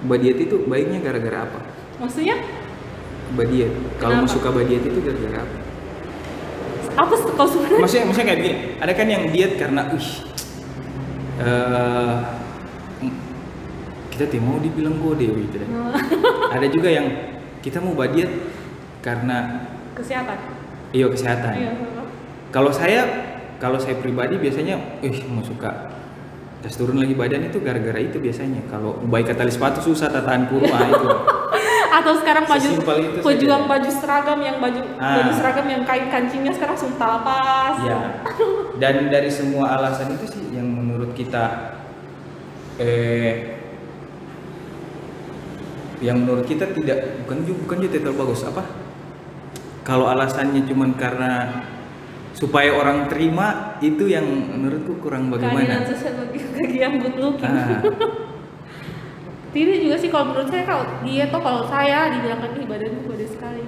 badiat 0.01 0.37
itu 0.41 0.65
baiknya 0.65 0.99
gara-gara 1.03 1.45
apa? 1.45 1.59
Maksudnya? 2.01 2.41
Badiat 3.37 3.71
kalau 4.01 4.25
mau 4.25 4.29
suka 4.29 4.49
badiat 4.49 4.83
itu 4.87 4.99
gara-gara 5.03 5.45
apa? 5.45 5.57
Apa 6.91 7.13
kalau 7.37 7.49
sebenarnya? 7.51 7.81
Maksudnya 7.85 8.05
maksudnya 8.09 8.27
kayak 8.33 8.39
gini. 8.41 8.53
Ada 8.81 8.93
kan 8.97 9.07
yang 9.07 9.23
diet 9.29 9.53
karena 9.61 9.81
ih 9.93 10.07
eh, 11.39 12.15
kita 14.21 14.37
tidak 14.37 14.45
mau 14.45 14.61
dibilang 14.61 15.01
gode 15.01 15.25
gitu 15.25 15.55
deh. 15.57 15.69
ada 16.55 16.67
juga 16.69 16.93
yang 16.93 17.09
kita 17.65 17.81
mau 17.81 17.97
badiat 17.97 18.29
karena 19.01 19.65
kesehatan? 19.97 20.37
Iyo 20.93 21.09
kesehatan. 21.09 21.57
Iya. 21.57 21.73
Kalau 22.53 22.69
saya 22.69 23.01
kalau 23.57 23.81
saya 23.81 23.97
pribadi 23.97 24.37
biasanya 24.37 25.01
ih 25.01 25.25
mau 25.25 25.41
suka 25.41 25.89
tes 26.61 26.77
turun 26.77 27.01
lagi 27.01 27.17
badan 27.17 27.49
itu 27.49 27.57
gara-gara 27.65 27.97
itu 27.97 28.21
biasanya. 28.21 28.61
Kalau 28.69 29.01
baik 29.09 29.33
tali 29.33 29.49
sepatu 29.49 29.81
susah 29.81 30.13
tatahan 30.13 30.45
kurung 30.45 30.69
ah 30.69 30.85
itu. 30.85 31.07
Atau 31.97 32.13
sekarang 32.21 32.45
baju 32.45 32.69
pejuang 33.25 33.65
baju 33.65 33.89
seragam 33.89 34.37
yang 34.37 34.61
baju 34.61 34.85
Ah. 35.01 35.17
baju 35.17 35.31
seragam 35.33 35.65
yang 35.65 35.81
kain 35.81 36.13
kancingnya 36.13 36.53
sekarang 36.53 36.77
sumpah 36.77 37.19
lepas 37.19 37.75
ya 37.83 37.99
dan 38.81 39.11
dari 39.11 39.27
semua 39.27 39.75
alasan 39.75 40.13
itu 40.15 40.29
sih 40.29 40.55
yang 40.55 40.69
menurut 40.71 41.11
kita 41.11 41.75
eh 42.79 43.50
yang 46.01 46.17
menurut 46.25 46.45
kita 46.49 46.73
tidak 46.73 47.21
bukan 47.25 47.45
juga 47.45 47.59
bukan 47.65 47.77
juga 47.85 47.91
tidak 48.01 48.13
bagus 48.17 48.41
apa 48.43 48.63
kalau 49.85 50.09
alasannya 50.09 50.65
cuman 50.65 50.97
karena 50.97 51.31
supaya 52.33 52.73
orang 52.73 53.05
terima 53.05 53.77
itu 53.85 54.09
yang 54.09 54.25
menurutku 54.25 54.97
kurang 54.97 55.29
keadilan 55.29 55.53
bagaimana 55.53 55.85
sosial 55.85 56.13
bagi 56.25 56.39
bagi 56.57 56.77
yang 56.81 56.93
good 56.97 57.17
looking 57.21 57.53
ah, 57.53 57.81
Tidak 59.51 59.83
juga 59.83 59.95
sih 59.99 60.07
kalau 60.07 60.31
menurut 60.31 60.47
saya 60.47 60.63
kalau 60.63 60.83
diet 61.03 61.27
tuh 61.27 61.43
kalau 61.43 61.67
saya 61.67 62.07
dibilangkan 62.15 62.55
ih 62.55 62.67
badanku 62.71 63.03
gede 63.11 63.27
sekali. 63.35 63.63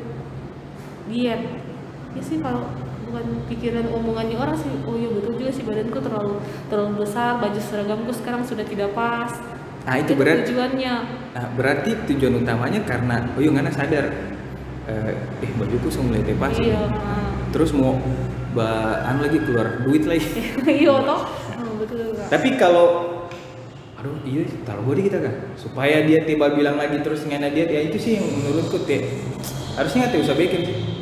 Diet. 1.12 1.44
Ya 2.16 2.22
sih 2.24 2.40
kalau 2.40 2.72
bukan 3.04 3.44
pikiran 3.52 3.92
omongannya 3.92 4.40
orang 4.40 4.56
sih, 4.56 4.72
oh 4.88 4.96
iya 4.96 5.12
betul 5.12 5.36
juga 5.36 5.52
sih 5.52 5.68
badanku 5.68 6.00
terlalu 6.00 6.40
terlalu 6.72 7.04
besar, 7.04 7.36
baju 7.44 7.60
seragamku 7.60 8.16
sekarang 8.16 8.48
sudah 8.48 8.64
tidak 8.64 8.96
pas. 8.96 9.36
Nah 9.84 9.96
itu 10.00 10.16
berarti 10.16 10.52
tujuannya. 10.52 10.96
nah, 11.36 11.46
berarti 11.60 11.92
tujuan 12.08 12.40
utamanya 12.40 12.80
karena 12.88 13.16
oh 13.36 13.42
iya 13.44 13.52
ngana 13.52 13.72
sadar. 13.72 14.06
Eh, 14.84 15.16
eh 15.44 15.52
bajuku 15.56 15.88
sudah 15.88 16.12
mulai 16.12 16.24
tepas 16.28 16.60
iya 16.60 16.92
terus 17.56 17.72
mau 17.72 17.96
ba 18.52 19.00
anu 19.08 19.24
lagi 19.24 19.40
keluar 19.44 19.84
duit 19.88 20.04
lagi. 20.04 20.28
Iya 20.84 20.94
toh. 21.08 21.22
Oh, 21.64 21.74
betul 21.80 22.16
Kak. 22.20 22.28
tapi 22.28 22.50
kalau 22.60 22.88
aduh 23.96 24.20
iya 24.28 24.44
taruh 24.68 24.84
body 24.84 25.08
kita 25.08 25.24
kan 25.24 25.36
supaya 25.56 26.04
dia 26.04 26.28
tiba 26.28 26.52
bilang 26.52 26.76
lagi 26.76 27.00
terus 27.00 27.24
ngana 27.24 27.48
dia 27.56 27.64
ya 27.64 27.88
itu 27.88 27.96
sih 27.96 28.20
yang 28.20 28.28
menurutku 28.28 28.84
teh. 28.84 29.08
Harusnya 29.80 30.12
nggak 30.12 30.20
usah 30.20 30.36
bikin. 30.36 30.62
Sih 30.68 30.94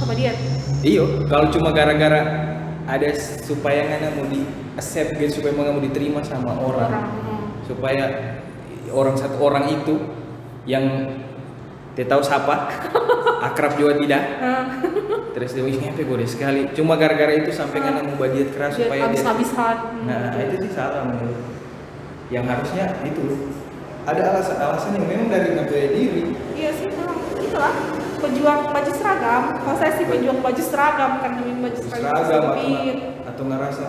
sama 0.00 0.16
dia 0.16 0.32
iyo 0.80 1.28
kalau 1.28 1.52
cuma 1.52 1.76
gara-gara 1.76 2.20
ada 2.88 3.08
supaya 3.44 3.84
ngana 3.84 4.16
mau 4.16 4.24
di 4.28 4.40
accept 4.76 5.16
gitu 5.20 5.40
supaya 5.40 5.52
mau 5.56 5.80
diterima 5.80 6.20
sama 6.24 6.56
orang, 6.56 6.88
orang 6.92 7.08
hmm. 7.08 7.43
Supaya 7.64 8.04
orang 8.92 9.16
satu 9.16 9.36
orang 9.40 9.64
itu 9.68 9.94
yang 10.64 10.84
dia 11.94 12.06
tahu 12.10 12.20
siapa 12.24 12.68
akrab 13.48 13.78
juga 13.78 13.94
tidak. 14.02 14.22
Ah, 14.42 14.66
terus 15.30 15.54
dia 15.54 15.62
wih 15.62 15.78
ngepe 15.78 16.02
gue 16.02 16.26
sekali. 16.26 16.66
Cuma 16.74 16.98
gara-gara 16.98 17.30
itu 17.34 17.54
sampai 17.54 17.78
ngana 17.82 18.02
mau 18.02 18.18
badiat 18.18 18.50
keras 18.50 18.74
dia 18.74 18.86
supaya 18.88 19.00
dia 19.00 19.08
habis-habisan. 19.10 19.76
Hmm, 20.02 20.08
Nah, 20.10 20.42
itu 20.42 20.56
sih 20.66 20.72
salah 20.74 21.06
menurut. 21.06 21.38
Yang 22.32 22.44
harusnya 22.50 22.84
itu. 23.06 23.24
Ada 24.04 24.20
alasan-alasan 24.36 25.00
yang 25.00 25.06
memang 25.08 25.28
dari 25.32 25.48
ngambil 25.56 25.80
diri. 25.96 26.22
Iya 26.52 26.70
sih, 26.76 26.92
memang. 26.92 27.16
Itulah 27.40 27.72
pejuang 28.20 28.60
baju 28.68 28.90
seragam. 28.92 29.42
Kalau 29.64 29.76
saya 29.80 29.92
sih 29.96 30.04
pejuang 30.04 30.40
baju 30.44 30.62
seragam 30.64 31.12
karena 31.24 31.40
baju 31.62 31.78
seragam, 31.78 32.12
Seragam 32.12 32.42
atau, 32.52 32.68
atau 33.32 33.42
ngerasa 33.48 33.84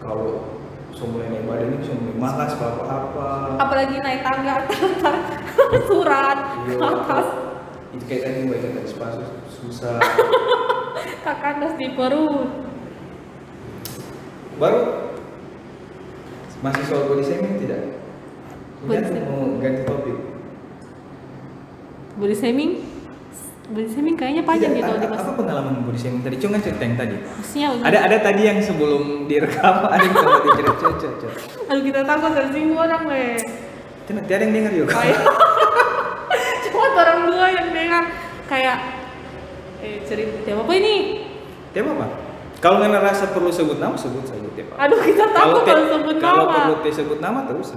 kalau 0.00 0.55
semua 0.96 1.20
naik 1.22 1.44
badan 1.44 1.68
ini 1.70 1.84
semua 1.84 2.12
malas 2.16 2.52
apa 2.52 2.66
apa. 2.82 3.28
Apalagi 3.58 4.00
naik 4.00 4.20
tangga 4.22 4.54
antar 4.64 5.16
surat 5.84 6.38
ke 6.64 6.72
Iya. 6.72 6.88
atas, 6.90 7.26
Itu 7.92 8.04
kayak 8.04 8.22
tadi 8.22 8.38
baca 8.46 8.68
dari 8.70 8.88
sepatu 8.88 9.24
susah. 9.52 10.00
ke 11.24 11.32
kandas 11.36 11.74
di 11.76 11.92
perut. 11.92 12.48
Baru 14.56 14.80
masih 16.58 16.84
soal 16.86 17.04
body 17.06 17.20
shaming 17.20 17.60
tidak? 17.60 18.00
Body 18.80 18.96
Jangan 18.96 19.10
shaming. 19.12 19.28
mau 19.28 19.60
ganti 19.60 19.82
topik. 19.84 20.18
Body 22.16 22.32
shaming, 22.34 22.70
body 23.66 23.88
shaming 23.90 24.14
kayaknya 24.14 24.42
panjang 24.42 24.72
Tidak, 24.72 24.80
gitu 24.80 24.92
apa, 24.94 25.02
di 25.02 25.08
mas. 25.10 25.20
apa 25.20 25.32
pengalaman 25.34 25.74
body 25.82 25.98
shaming 25.98 26.22
tadi? 26.22 26.36
Cuma 26.38 26.56
cerita 26.62 26.82
yang 26.82 26.96
tadi. 26.96 27.16
Maksudnya 27.18 27.68
Ada 27.82 27.98
ada 28.06 28.16
tadi 28.22 28.42
yang 28.44 28.58
sebelum 28.62 29.02
direkam 29.26 29.74
ada 29.92 30.02
yang 30.02 30.14
sempat 30.14 30.40
dicerita. 30.46 31.08
Coba. 31.18 31.36
Aduh 31.66 31.82
kita 31.82 32.00
takut 32.06 32.30
tersinggung 32.32 32.78
orang. 32.78 33.02
Itu 34.06 34.10
nanti 34.14 34.30
ada 34.30 34.42
yang 34.46 34.54
dengar. 34.54 34.72
Kayak 34.86 35.18
cuma 36.66 36.86
orang 36.94 37.20
dua 37.26 37.46
yang 37.50 37.68
dengar 37.70 38.02
kayak 38.46 38.76
eh 39.82 39.98
cerita 40.06 40.50
apa 40.54 40.72
ini? 40.72 40.94
Tema 41.74 41.90
apa? 41.92 42.06
Kalau 42.56 42.80
nggak 42.80 42.88
ngerasa 42.88 43.24
perlu 43.36 43.52
sebut 43.52 43.76
nama, 43.76 43.92
sebut 43.94 44.24
saja 44.24 44.48
tema. 44.56 44.74
Aduh 44.80 44.96
kita 45.02 45.28
takut 45.28 45.60
te- 45.60 45.68
kalau 45.68 45.84
sebut 45.90 46.16
kalau 46.16 46.44
nama. 46.46 46.54
perlu 46.54 46.74
te 46.80 46.88
sebut 46.88 47.18
nama 47.20 47.44
terus. 47.44 47.74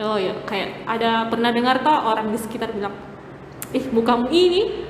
Oh 0.00 0.16
ya, 0.16 0.32
kayak 0.48 0.88
ada 0.88 1.28
pernah 1.28 1.52
dengar 1.52 1.84
toh 1.84 1.92
orang 1.92 2.32
di 2.32 2.38
sekitar 2.40 2.72
bilang, 2.72 2.96
ih 3.70 3.84
mukamu 3.92 4.26
ini 4.32 4.88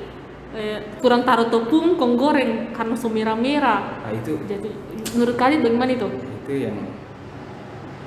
eh, 0.53 0.79
kurang 1.01 1.25
taruh 1.25 1.49
tepung, 1.49 1.97
kong 1.97 2.15
goreng 2.15 2.73
karena 2.73 2.95
so 2.95 3.09
merah-merah. 3.09 4.05
Nah 4.05 4.13
itu 4.13 4.37
Jadi 4.45 4.69
menurut 5.13 5.37
kalian 5.37 5.61
bagaimana 5.61 5.91
itu? 5.93 6.09
itu 6.43 6.53
yang. 6.69 6.77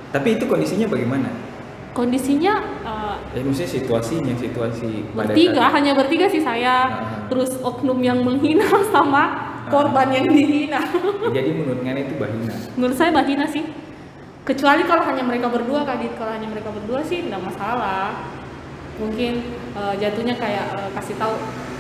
Tapi 0.10 0.40
itu 0.40 0.44
kondisinya 0.48 0.88
bagaimana? 0.88 1.30
Kondisinya 1.92 2.54
eh, 2.84 3.16
Ya 3.36 3.42
maksudnya 3.44 3.72
situasinya, 3.72 4.34
situasi 4.36 4.90
bertiga, 5.12 5.72
hanya 5.72 5.92
bertiga 5.96 6.28
sih 6.28 6.40
saya. 6.40 6.76
Ah. 6.88 7.28
Terus 7.28 7.60
oknum 7.60 8.00
yang 8.00 8.20
menghina 8.24 8.68
sama 8.94 9.24
korban 9.68 10.12
yang 10.14 10.28
dihina. 10.30 10.80
Jadi 11.36 11.50
menurut 11.52 11.82
Ngana 11.82 12.00
itu 12.00 12.16
bahina. 12.16 12.54
menurut 12.76 12.96
saya 12.96 13.12
bahina 13.12 13.44
sih. 13.50 13.66
Kecuali 14.46 14.86
kalau 14.86 15.02
hanya 15.02 15.26
mereka 15.26 15.50
berdua 15.50 15.82
Kadit, 15.90 16.14
kalau 16.22 16.30
hanya 16.30 16.46
mereka 16.46 16.70
berdua 16.70 17.02
sih 17.02 17.26
tidak 17.26 17.42
masalah. 17.42 18.14
Mungkin 19.02 19.42
eh, 19.76 19.94
jatuhnya 20.00 20.36
kayak 20.38 20.66
eh, 20.76 20.90
kasih 20.96 21.16
tahu 21.18 21.34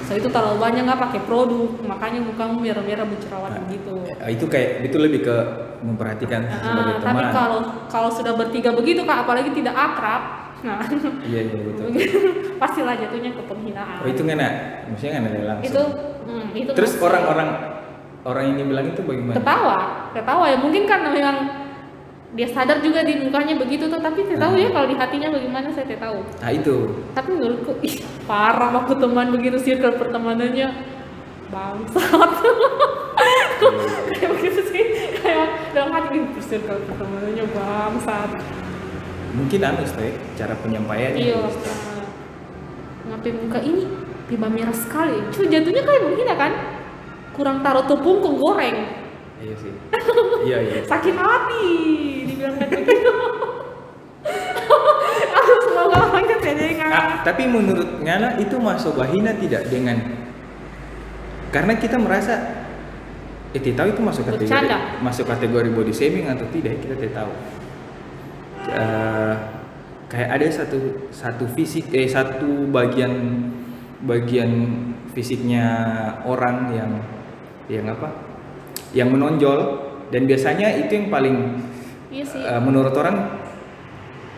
saya 0.05 0.17
itu 0.17 0.29
terlalu 0.29 0.57
banyak 0.59 0.81
nggak 0.83 1.01
pakai 1.01 1.19
produk, 1.21 1.65
makanya 1.81 2.21
mukamu 2.21 2.57
merah-merah 2.59 3.05
berjerawat 3.05 3.51
gitu. 3.67 3.95
Eh, 4.15 4.31
Itu 4.31 4.45
kayak 4.45 4.85
itu 4.85 4.95
lebih 4.95 5.21
ke 5.21 5.35
memperhatikan 5.81 6.45
sebagai 6.55 6.93
Ah, 6.95 7.01
tapi 7.03 7.19
teman. 7.19 7.31
kalau 7.31 7.59
kalau 7.85 8.09
sudah 8.09 8.33
bertiga 8.33 8.69
begitu 8.71 9.01
kak, 9.01 9.21
apalagi 9.21 9.49
tidak 9.51 9.73
akrab, 9.73 10.21
nah 10.61 10.81
Iya 11.21 11.41
iya 11.43 11.59
betul. 11.59 11.85
pastilah 12.61 12.95
jatuhnya 12.95 13.31
ke 13.31 13.43
penghinaan. 13.43 13.97
Oh 13.99 14.07
itu 14.07 14.21
Ngana, 14.21 14.47
maksudnya 14.87 15.19
ada 15.19 15.39
langsung. 15.43 15.65
itu, 15.67 15.81
hmm, 16.23 16.45
itu 16.55 16.71
Terus 16.71 16.91
orang-orang 16.97 17.49
orang 18.23 18.45
ini 18.47 18.61
bilang 18.63 18.85
itu 18.87 19.01
bagaimana? 19.01 19.35
ketawa, 19.35 19.77
ketawa 20.13 20.45
ya 20.47 20.57
mungkin 20.57 20.83
karena 20.85 21.09
memang 21.09 21.37
dia 22.35 22.47
sadar 22.51 22.83
juga 22.83 22.99
di 23.07 23.15
mukanya 23.15 23.55
begitu 23.55 23.87
tuh, 23.87 24.03
tapi 24.03 24.27
tidak 24.27 24.43
tahu 24.43 24.59
ya 24.59 24.67
kalau 24.75 24.87
di 24.91 24.95
hatinya 24.99 25.31
bagaimana 25.31 25.71
saya 25.71 25.87
tidak 25.87 26.03
tahu. 26.03 26.19
Nah 26.43 26.51
itu 26.51 26.75
Tapi 27.15 27.29
menurutku 27.31 27.71
ih 27.79 27.95
parah 28.27 28.75
waktu 28.75 28.93
teman 28.99 29.31
begitu 29.31 29.57
circle 29.63 29.95
pertemanannya 29.95 30.67
bangsat. 31.47 32.31
kayak 34.19 34.29
begitu 34.35 34.61
sih 34.67 34.83
kayak 35.23 35.71
dalam 35.71 35.95
hati 35.95 36.27
ih 36.27 36.43
circle 36.43 36.83
pertemanannya 36.91 37.45
bangsat. 37.55 38.31
mungkin 39.35 39.67
anu 39.67 39.83
Stek, 39.83 40.15
cara 40.39 40.55
penyampaiannya. 40.59 41.19
Iya. 41.19 41.43
Ngapain 43.11 43.35
muka 43.35 43.59
ini 43.63 43.83
tiba 44.31 44.47
merah 44.47 44.75
sekali. 44.75 45.23
Cuma 45.31 45.51
jatuhnya 45.51 45.83
kayak 45.83 46.01
menghina 46.03 46.35
kan? 46.39 46.51
Kurang 47.35 47.59
taruh 47.59 47.83
tepung 47.83 48.23
kok 48.23 48.35
goreng. 48.39 48.77
Iya 49.43 49.55
sih. 49.59 49.71
iya 50.47 50.57
iya. 50.63 50.79
Sakit 50.91 51.15
hati 51.19 52.14
begitu. 52.53 53.13
Aku 55.39 55.51
semoga 55.65 55.97
orangnya 56.09 56.37
tidak 56.41 56.55
dengar. 56.61 56.89
Ah, 56.93 57.07
tapi 57.25 57.43
menurut 57.49 57.89
Ngana 58.01 58.37
itu 58.37 58.55
masuk 58.61 58.97
wahina 58.97 59.33
tidak 59.37 59.65
dengan 59.69 59.97
karena 61.49 61.73
kita 61.79 61.95
merasa 61.95 62.35
eh 63.55 63.61
tidak 63.63 63.77
tahu 63.79 63.87
itu 63.95 64.01
masuk 64.03 64.23
kategori 64.27 64.51
Bercanda. 64.51 64.77
masuk 64.99 65.25
kategori 65.31 65.69
body 65.71 65.93
shaming 65.95 66.27
atau 66.27 66.43
tidak 66.51 66.75
kita 66.83 66.95
tidak 66.99 67.15
tahu. 67.15 67.31
Eh, 68.65 69.35
kayak 70.11 70.29
ada 70.35 70.45
satu 70.51 70.79
satu 71.09 71.45
fisik 71.55 71.89
eh 71.95 72.05
satu 72.09 72.67
bagian 72.69 73.47
bagian 74.03 74.51
fisiknya 75.15 75.65
orang 76.27 76.75
yang 76.75 76.91
yang 77.71 77.85
apa 77.89 78.11
yang 78.91 79.09
menonjol 79.09 79.81
dan 80.13 80.29
biasanya 80.29 80.75
itu 80.75 80.91
yang 80.91 81.07
paling 81.09 81.37
Iya 82.07 82.23
sih. 82.23 82.41
eh, 82.41 82.59
menurut 82.59 82.93
orang 82.93 83.17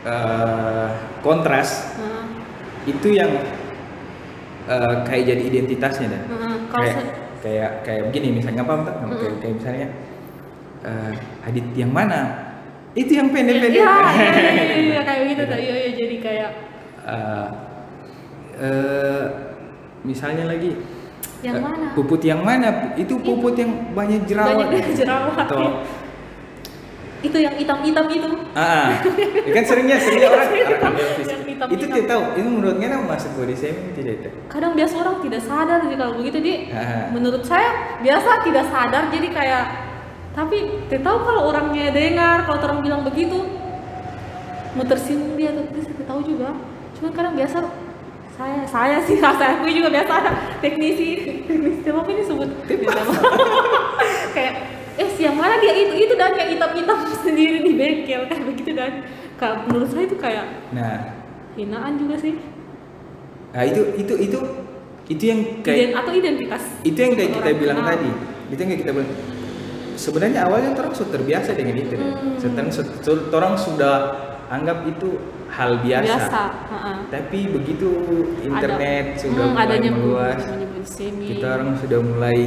eh, 0.03 0.88
kontras 1.19 1.97
Nah, 1.97 2.24
itu 2.83 3.07
yang 3.12 3.31
eh, 4.65 4.95
kayak 5.03 5.24
jadi 5.25 5.41
identitasnya 5.45 6.07
dan 6.09 6.21
kalau 6.25 6.39
kayak 6.77 6.95
se- 6.95 7.15
kayak 7.38 7.71
kayak 7.81 8.01
begini 8.07 8.27
misalnya 8.33 8.62
apa 8.62 8.74
entah 8.77 8.95
kayak, 8.97 9.36
kayak 9.38 9.55
misalnya 9.55 9.88
eh, 10.81 11.12
Adit 11.43 11.67
yang 11.74 11.91
mana? 11.91 12.19
Itu 12.93 13.13
yang 13.13 13.29
pendek-pendek. 13.29 13.77
Iya, 13.77 13.93
iya, 14.09 14.29
iya, 14.33 14.51
iya, 14.65 14.77
iya, 14.89 15.01
kayak 15.07 15.21
gitu 15.29 15.43
tuh. 15.45 15.59
Iya, 15.59 15.74
iya, 15.77 15.89
jadi 15.93 16.15
kayak 16.17 16.50
Eh, 17.07 17.47
eh, 18.59 19.24
misalnya 20.03 20.43
lagi 20.45 20.75
yang 21.39 21.55
eh, 21.55 21.63
mana? 21.63 21.86
puput 21.93 22.19
yang 22.19 22.41
mana? 22.41 22.91
Itu 22.95 23.15
puput 23.17 23.55
yang 23.55 23.93
banyak 23.93 24.25
jerawat. 24.25 24.67
Banyak 24.67 24.91
jerawat. 25.00 25.45
atau 25.45 25.62
Itu 27.27 27.38
yang 27.38 27.55
hitam-hitam 27.55 28.05
itu. 28.07 28.29
ah 28.55 28.98
ya 29.43 29.51
kan 29.53 29.63
seringnya 29.63 29.98
seringnya 30.03 30.29
orang 30.31 30.50
ambil 30.88 31.07
fisik. 31.19 31.38
hitam- 31.38 31.46
hitam. 31.46 31.67
itu 31.69 31.84
tidak 31.86 32.05
tahu 32.07 32.24
itu 32.34 32.48
menurutnya 32.48 32.88
nama 32.89 33.03
masuk 33.13 33.31
body 33.36 33.53
shaming 33.53 33.91
tidak 33.93 34.13
itu 34.17 34.29
Kadang 34.48 34.74
biasa 34.74 34.93
orang 34.98 35.15
tidak 35.19 35.41
sadar 35.43 35.79
sih 35.84 35.96
kalau 35.96 36.13
begitu 36.15 36.38
dia. 36.39 36.57
Ah. 36.72 37.05
Menurut 37.12 37.43
saya 37.43 37.69
biasa 38.00 38.29
tidak 38.41 38.65
sadar 38.69 39.03
jadi 39.12 39.27
kayak 39.29 39.63
tapi 40.31 40.57
tidak 40.86 41.01
tahu 41.03 41.17
kalau 41.25 41.41
orangnya 41.50 41.89
dengar 41.89 42.46
kalau 42.46 42.60
orang 42.62 42.79
bilang 42.79 43.01
begitu 43.01 43.41
mau 44.74 44.86
tersinggung 44.86 45.34
dia 45.34 45.50
atau 45.50 45.65
tidak 45.67 46.05
tahu 46.05 46.22
juga. 46.24 46.53
Cuma 46.93 47.10
kadang 47.10 47.34
biasa 47.34 47.57
saya 48.38 48.62
saya 48.69 48.98
sih 49.01 49.17
saya 49.41 49.57
akui 49.57 49.74
juga 49.74 49.89
biasa 49.89 50.12
ada 50.13 50.31
teknisi 50.62 51.41
teknisi 51.50 51.89
apa 51.89 52.05
ini 52.05 52.22
sebut 52.22 52.50
Siang 55.27 55.36
mana 55.38 55.60
dia 55.60 55.74
itu 55.75 55.93
itu 56.00 56.13
dan 56.15 56.31
yang 56.34 56.50
hitam-hitam 56.50 56.98
sendiri 57.25 57.60
di 57.60 57.72
bengkel 57.74 58.22
kayak 58.25 58.46
begitu 58.48 58.72
dan 58.72 58.91
kalau 59.36 59.67
menurut 59.67 59.91
saya 59.91 60.07
itu 60.07 60.15
kayak 60.15 60.46
nah 60.72 61.19
hinaan 61.53 62.00
juga 62.00 62.15
sih 62.15 62.39
nah 63.50 63.62
itu 63.62 63.81
itu 63.98 64.13
itu 64.17 64.39
itu 65.07 65.24
yang 65.25 65.39
kayak 65.62 65.77
Iden- 65.84 65.96
atau 65.96 66.12
identitas 66.13 66.63
itu 66.81 66.96
yang 66.96 67.13
kayak 67.13 67.31
kita 67.34 67.50
bilang 67.53 67.77
kenal. 67.77 67.91
tadi 67.91 68.10
itu 68.48 68.60
yang 68.60 68.69
kayak 68.69 68.81
kita 68.81 68.91
bilang 68.93 69.12
sebenarnya 69.96 70.39
awalnya 70.41 70.69
orang 70.74 70.93
sudah 70.93 71.12
terbiasa 71.12 71.50
dengan 71.51 71.75
itu 71.75 71.96
Hmm. 71.98 72.38
Setan- 72.38 72.69
se- 72.69 72.96
se- 72.98 73.27
orang 73.29 73.53
sudah 73.57 73.96
anggap 74.48 74.86
itu 74.86 75.19
hal 75.50 75.75
biasa. 75.77 76.07
biasa 76.07 76.43
ha-ha. 76.69 76.91
Tapi 77.10 77.39
begitu 77.50 77.88
internet 78.39 79.05
Ada- 79.12 79.19
sudah 79.19 79.43
hmm, 79.43 79.55
mulai 79.57 79.89
meluas, 79.89 80.41
kita 81.19 81.48
orang 81.51 81.75
sudah 81.75 82.00
mulai 82.00 82.39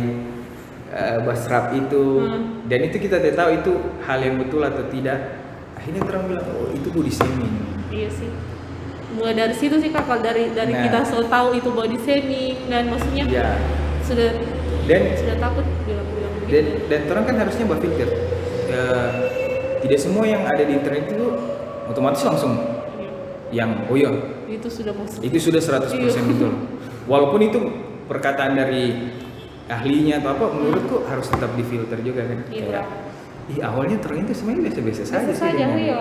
uh, 0.90 1.18
basrap 1.22 1.72
itu 1.72 2.02
Hmm. 2.20 2.66
dan 2.66 2.80
itu 2.82 2.96
kita 2.98 3.18
tidak 3.18 3.34
tahu 3.34 3.50
itu 3.56 3.72
hal 4.00 4.18
yang 4.18 4.36
betul 4.36 4.60
atau 4.60 4.84
tidak. 4.86 5.18
Akhirnya 5.74 6.02
orang 6.04 6.22
bilang 6.26 6.46
oh 6.50 6.68
itu 6.70 6.88
body 6.88 7.08
shaming. 7.08 7.52
Iya 7.88 8.08
sih. 8.10 8.30
Mulai 9.10 9.34
dari 9.34 9.54
situ 9.54 9.74
sih 9.76 9.90
kak, 9.90 10.04
kalau 10.04 10.20
dari 10.20 10.50
dari 10.50 10.70
Nah. 10.70 10.82
kita 10.86 10.98
so 11.02 11.24
tahu 11.24 11.52
itu 11.52 11.66
body 11.68 11.98
shaming 11.98 12.56
dan 12.66 12.86
maksudnya 12.86 13.24
Ya. 13.26 13.58
sudah 14.00 14.30
Dan 14.84 15.00
sudah 15.14 15.36
takut 15.36 15.66
bilang-bilang 15.82 16.32
begitu. 16.36 16.50
dan 16.50 16.64
dan 16.86 17.00
orang 17.08 17.24
kan 17.24 17.36
harusnya 17.38 17.64
berpikir 17.66 18.08
eh, 18.68 19.10
tidak 19.80 19.98
semua 19.98 20.24
yang 20.24 20.42
ada 20.44 20.60
di 20.60 20.72
internet 20.72 21.08
itu 21.08 21.26
otomatis 21.86 22.22
langsung 22.22 22.54
Iya. 22.96 23.10
yang 23.56 23.70
oh 23.86 23.94
iya 23.94 24.10
Itu 24.46 24.66
sudah 24.66 24.94
itu 25.20 25.38
sudah 25.40 25.58
100% 25.58 25.94
Iya. 25.96 26.22
betul. 26.24 26.52
Walaupun 27.10 27.40
itu 27.40 27.58
perkataan 28.06 28.54
dari 28.54 28.94
ahlinya 29.70 30.18
atau 30.18 30.30
apa 30.34 30.44
menurutku 30.50 31.06
harus 31.06 31.26
tetap 31.30 31.50
difilter 31.54 31.98
juga 32.02 32.26
kan. 32.26 32.38
Iya. 32.50 32.66
Kayak, 32.66 32.86
ih 33.50 33.58
awalnya 33.62 33.96
terang 34.02 34.20
itu 34.22 34.32
sebenarnya 34.34 34.62
biasa-biasa 34.70 35.02
saja 35.02 35.22
Biasa 35.22 35.32
sih. 35.32 35.38
saja, 35.38 35.64
iya. 35.78 36.00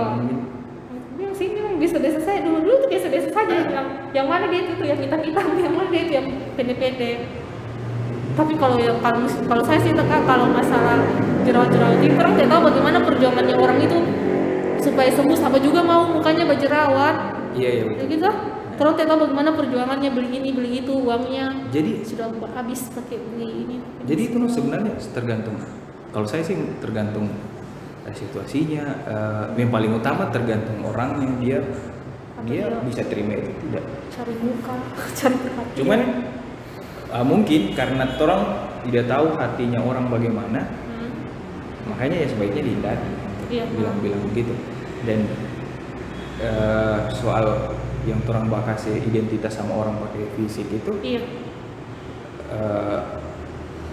Bilang 1.15 1.35
sih 1.35 1.47
bilang 1.53 1.75
biasa-biasa 1.77 2.19
saja 2.21 2.39
dulu 2.41 2.57
dulu 2.61 2.75
tuh 2.81 2.89
biasa-biasa 2.89 3.29
saja 3.29 3.53
yang 3.69 3.87
yang 4.11 4.27
mana 4.27 4.45
dia 4.49 4.59
itu 4.65 4.73
tuh 4.73 4.85
yang 4.85 4.99
hitam-hitam, 4.99 5.47
yang 5.65 5.73
mana 5.73 5.87
dia 5.89 6.01
itu 6.01 6.13
yang 6.17 6.27
pendek-pendek. 6.57 7.17
Tapi 8.33 8.53
kalau 8.55 8.77
yang 8.79 8.97
kalau 9.03 9.19
kalau 9.27 9.63
saya 9.65 9.79
sih 9.83 9.91
kak 9.91 10.21
kalau 10.23 10.47
masalah 10.47 11.01
jerawat-jerawat 11.43 11.99
itu 11.99 12.15
orang 12.15 12.33
tidak 12.37 12.49
tahu 12.49 12.61
bagaimana 12.71 12.97
perjuangannya 13.03 13.55
orang 13.57 13.77
itu 13.83 13.97
supaya 14.79 15.09
sembuh 15.11 15.35
sampai 15.35 15.59
juga 15.59 15.83
mau 15.83 16.07
mukanya 16.07 16.47
berjerawat. 16.47 17.15
Iya 17.57 17.69
iya 17.69 17.83
Ya 17.99 18.05
gitu. 18.07 18.29
Terus 18.79 18.95
tahu 19.05 19.19
bagaimana 19.27 19.51
perjuangannya 19.51 20.09
beli 20.09 20.29
ini 20.33 20.49
beli 20.55 20.71
itu 20.79 20.93
uangnya 20.95 21.51
Jadi 21.67 21.99
sudah 22.01 22.31
habis 22.55 22.87
pakai 22.89 23.19
beli 23.19 23.67
ini. 23.67 23.75
jadi 24.07 24.21
itu 24.25 24.39
sebenarnya 24.47 24.95
tergantung. 25.11 25.59
Kalau 26.09 26.23
saya 26.23 26.41
sih 26.41 26.55
tergantung 26.79 27.27
situasinya. 28.09 28.83
eh, 29.05 29.45
yang 29.59 29.69
paling 29.69 29.91
utama 29.93 30.31
tergantung 30.31 30.79
orangnya 30.81 31.27
dia 31.37 31.59
dia 32.47 32.65
Iya. 32.65 32.79
bisa 32.81 33.03
terima 33.03 33.35
itu 33.35 33.51
tidak. 33.67 33.83
cari 34.09 34.33
muka, 34.39 34.73
cari 35.19 35.35
perhatian. 35.37 35.75
Cuman 35.75 35.99
eh, 37.11 37.25
mungkin 37.27 37.61
karena 37.75 38.03
orang 38.15 38.41
tidak 38.87 39.05
tahu 39.05 39.27
hatinya 39.35 39.79
orang 39.83 40.07
bagaimana, 40.07 40.59
Hmm. 40.63 41.11
makanya 41.85 42.23
ya 42.23 42.27
sebaiknya 42.31 42.63
dihindari 42.63 43.07
Iya. 43.51 43.63
bilang-bilang 43.75 44.23
begitu 44.31 44.55
dan 45.03 45.19
eh, 46.39 46.97
soal 47.11 47.75
yang 48.09 48.19
orang 48.25 48.49
bahas 48.49 48.81
ya, 48.83 48.97
identitas 48.97 49.53
sama 49.53 49.77
orang 49.77 49.93
pakai 50.01 50.25
fisik 50.35 50.67
itu 50.69 50.91
Iya. 50.99 51.21
eh, 52.49 52.99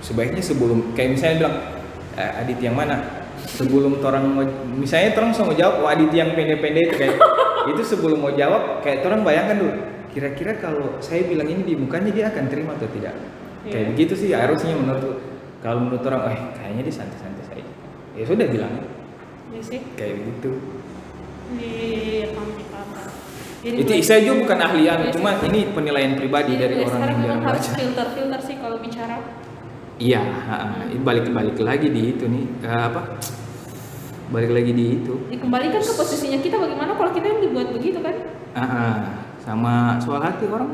sebaiknya 0.00 0.40
sebelum 0.40 0.96
kayak 0.96 1.10
misalnya 1.12 1.36
bilang 1.44 1.56
eh, 2.16 2.40
Adit 2.40 2.58
yang 2.58 2.74
mana 2.74 2.96
sebelum 3.46 4.00
orang 4.00 4.24
mau 4.26 4.44
misalnya 4.74 5.12
orang 5.16 5.30
mau 5.32 5.54
jawab 5.54 5.74
oh, 5.80 5.88
Adit 5.88 6.10
yang 6.10 6.32
pendek-pendek 6.32 6.82
itu 6.88 6.94
kayak 6.96 7.16
itu 7.70 7.82
sebelum 7.84 8.18
mau 8.18 8.32
jawab 8.32 8.80
kayak 8.80 9.04
orang 9.04 9.20
bayangkan 9.22 9.56
dulu 9.60 9.74
kira-kira 10.10 10.56
kalau 10.56 10.96
saya 10.98 11.28
bilang 11.28 11.44
ini 11.44 11.62
di 11.62 11.74
mukanya 11.76 12.08
dia 12.08 12.24
akan 12.32 12.44
terima 12.48 12.72
atau 12.74 12.88
tidak 12.88 13.12
kayak 13.66 13.84
Iya. 13.84 13.90
begitu 13.92 14.14
sih 14.14 14.30
harusnya 14.32 14.72
menurut 14.72 15.18
kalau 15.60 15.82
menurut 15.82 16.04
orang 16.06 16.30
eh 16.30 16.40
kayaknya 16.54 16.82
dia 16.86 16.94
santai-santai 16.94 17.44
saja 17.44 17.72
ya 18.14 18.24
sudah 18.24 18.46
bilang 18.46 18.72
Iya 19.52 19.60
sih. 19.62 19.80
kayak 19.94 20.14
begitu 20.22 20.50
Iya, 21.46 22.34
paham. 22.34 22.50
Jadi 23.66 23.82
itu 23.82 23.92
saya 24.00 24.22
juga 24.22 24.46
bukan 24.46 24.58
ahlian 24.62 24.98
sih. 25.02 25.12
cuma 25.12 25.30
ini 25.42 25.60
penilaian 25.68 26.14
pribadi 26.14 26.54
Iya, 26.54 26.60
dari 26.60 26.74
iya, 26.76 26.86
orang 26.86 27.00
yang 27.02 27.18
jarang 27.18 27.40
harus 27.42 27.64
baca 27.64 27.74
filter-filter 27.74 28.40
sih 28.40 28.56
kalau 28.56 28.76
bicara. 28.78 29.16
iya 29.98 30.22
ha-ha. 30.22 30.86
ini 30.86 31.00
balik-balik 31.00 31.58
lagi 31.58 31.88
di 31.88 32.02
itu 32.12 32.24
nih 32.24 32.44
apa 32.62 33.18
balik 34.28 34.52
lagi 34.52 34.70
di 34.70 34.84
itu 34.96 35.14
Dikembalikan 35.26 35.80
ke 35.80 35.92
posisinya 35.92 36.38
kita 36.38 36.56
bagaimana 36.56 36.92
kalau 36.92 37.10
kita 37.10 37.26
yang 37.26 37.40
dibuat 37.40 37.68
begitu 37.70 37.98
kan? 37.98 38.14
Ah, 38.52 39.18
sama 39.38 39.98
soal 39.98 40.20
hati 40.20 40.46
orang 40.46 40.70